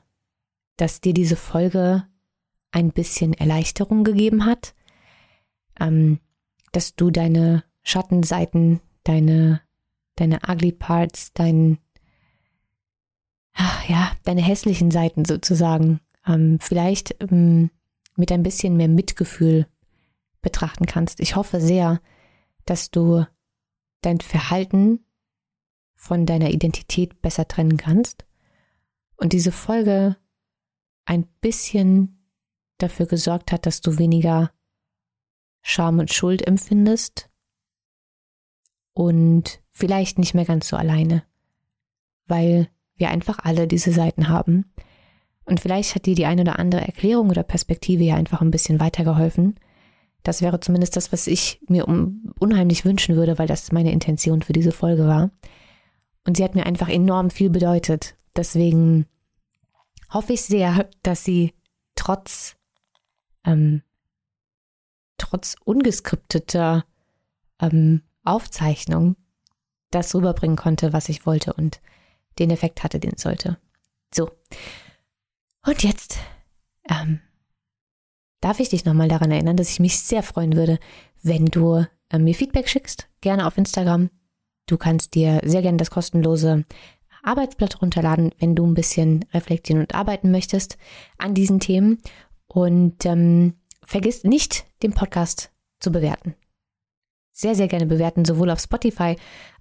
[0.77, 2.07] dass dir diese Folge
[2.75, 4.75] ein bisschen Erleichterung gegeben hat,
[5.79, 6.19] ähm,
[6.73, 9.61] dass du deine Schattenseiten, deine,
[10.17, 11.79] deine ugly parts, dein,
[13.89, 17.71] ja, deine hässlichen Seiten sozusagen, ähm, vielleicht ähm,
[18.17, 19.67] mit ein bisschen mehr Mitgefühl
[20.43, 21.21] betrachten kannst.
[21.21, 22.01] Ich hoffe sehr,
[22.65, 23.25] dass du
[24.01, 25.05] dein Verhalten
[25.95, 28.25] von deiner Identität besser trennen kannst
[29.17, 30.17] und diese Folge
[31.05, 32.24] ein bisschen
[32.79, 34.51] dafür gesorgt hat, dass du weniger
[35.63, 37.31] Scham und Schuld empfindest
[38.93, 41.25] und vielleicht nicht mehr ganz so alleine,
[42.27, 44.73] weil wir einfach alle diese Seiten haben
[45.47, 48.81] und vielleicht hat dir die eine oder andere Erklärung oder Perspektive ja einfach ein bisschen
[48.81, 49.57] weitergeholfen.
[50.23, 54.55] Das wäre zumindest das, was ich mir unheimlich wünschen würde, weil das meine Intention für
[54.55, 55.31] diese Folge war.
[56.27, 58.17] Und sie hat mir einfach enorm viel bedeutet.
[58.35, 59.05] Deswegen
[60.11, 61.53] hoffe ich sehr, dass sie
[61.95, 62.57] trotz,
[63.45, 63.83] ähm,
[65.19, 66.85] trotz ungeskripteter
[67.61, 69.17] ähm, Aufzeichnung
[69.91, 71.81] das rüberbringen konnte, was ich wollte und
[72.39, 73.59] den Effekt hatte, den es sollte.
[74.13, 74.31] So,
[75.67, 76.19] und jetzt
[76.89, 77.21] ähm,
[78.41, 80.79] darf ich dich nochmal daran erinnern, dass ich mich sehr freuen würde,
[81.23, 84.11] wenn du äh, mir Feedback schickst, gerne auf Instagram.
[84.67, 86.65] Du kannst dir sehr gerne das kostenlose
[87.23, 90.77] Arbeitsblatt runterladen, wenn du ein bisschen reflektieren und arbeiten möchtest
[91.17, 92.01] an diesen Themen.
[92.55, 95.51] Und ähm, vergiss nicht, den Podcast
[95.81, 96.37] zu bewerten.
[97.33, 99.17] Sehr, sehr gerne bewerten, sowohl auf Spotify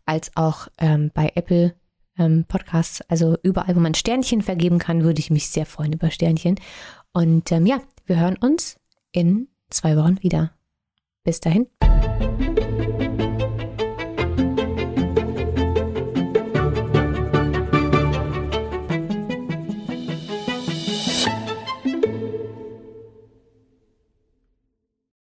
[0.06, 1.74] als auch ähm, bei Apple
[2.20, 3.02] ähm, Podcasts.
[3.10, 6.60] Also überall, wo man Sternchen vergeben kann, würde ich mich sehr freuen über Sternchen.
[7.14, 8.80] Und ähm, ja, wir hören uns
[9.12, 10.52] in zwei Wochen wieder.
[11.24, 11.68] Bis dahin.